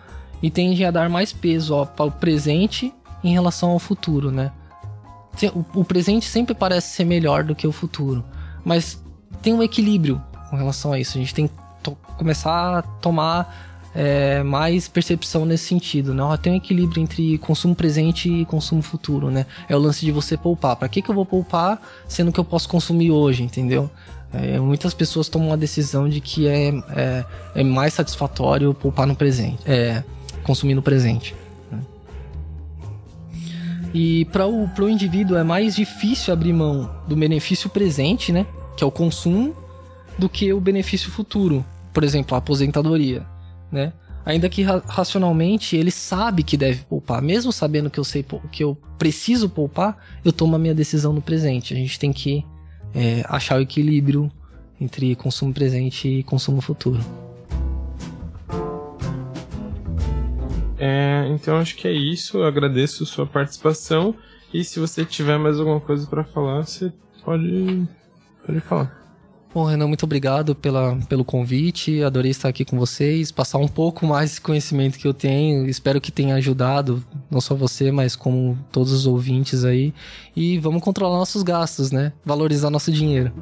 [0.42, 4.52] e tendem a dar mais peso ao presente em relação ao futuro, né?
[5.74, 8.24] O presente sempre parece ser melhor do que o futuro,
[8.64, 9.02] mas
[9.42, 11.18] tem um equilíbrio com relação a isso.
[11.18, 11.54] A gente tem que
[12.16, 16.22] começar a tomar é, mais percepção nesse sentido, né?
[16.42, 19.46] Tem um equilíbrio entre consumo presente e consumo futuro, né?
[19.68, 20.76] É o lance de você poupar.
[20.76, 23.88] Para que, que eu vou poupar sendo que eu posso consumir hoje, entendeu?
[24.32, 27.24] É, muitas pessoas tomam a decisão de que é, é,
[27.54, 30.02] é, mais satisfatório poupar no presente, é,
[30.42, 31.36] consumir no presente.
[31.70, 31.78] Né?
[33.94, 38.44] E para o pro indivíduo é mais difícil abrir mão do benefício presente, né?
[38.76, 39.54] Que é o consumo,
[40.18, 41.64] do que o benefício futuro.
[41.92, 43.24] Por exemplo, a aposentadoria
[43.74, 43.92] né?
[44.24, 48.74] Ainda que racionalmente ele sabe que deve poupar, mesmo sabendo que eu sei que eu
[48.96, 51.74] preciso poupar, eu tomo a minha decisão no presente.
[51.74, 52.42] A gente tem que
[52.94, 54.32] é, achar o equilíbrio
[54.80, 57.04] entre consumo presente e consumo futuro.
[60.78, 62.38] É, então acho que é isso.
[62.38, 64.14] Eu agradeço sua participação
[64.54, 66.90] e se você tiver mais alguma coisa para falar, você
[67.22, 67.86] pode
[68.46, 69.03] pode falar.
[69.54, 72.02] Bom, Renan, muito obrigado pela, pelo convite.
[72.02, 75.68] Adorei estar aqui com vocês, passar um pouco mais esse conhecimento que eu tenho.
[75.68, 79.94] Espero que tenha ajudado, não só você, mas como todos os ouvintes aí.
[80.34, 82.12] E vamos controlar nossos gastos, né?
[82.24, 83.32] Valorizar nosso dinheiro.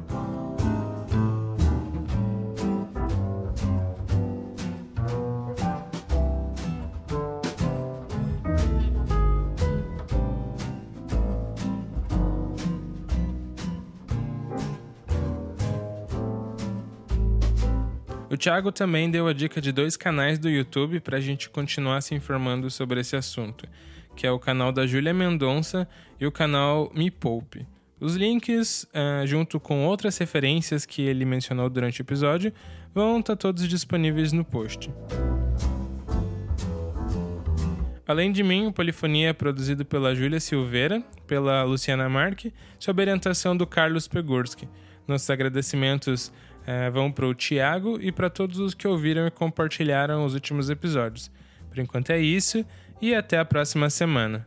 [18.43, 22.13] Thiago também deu a dica de dois canais do YouTube para a gente continuar se
[22.13, 23.65] informando sobre esse assunto,
[24.17, 25.87] que é o canal da Júlia Mendonça
[26.19, 27.65] e o canal Me Poupe.
[28.01, 32.51] Os links, uh, junto com outras referências que ele mencionou durante o episódio,
[32.93, 34.91] vão estar tá todos disponíveis no post.
[38.05, 43.55] Além de mim, o Polifonia é produzido pela Júlia Silveira, pela Luciana Marque, sob orientação
[43.55, 44.67] do Carlos Pegorski.
[45.07, 46.29] Nossos agradecimentos
[46.65, 50.69] é, vão para o Tiago e para todos os que ouviram e compartilharam os últimos
[50.69, 51.31] episódios.
[51.69, 52.65] Por enquanto é isso
[53.01, 54.45] e até a próxima semana.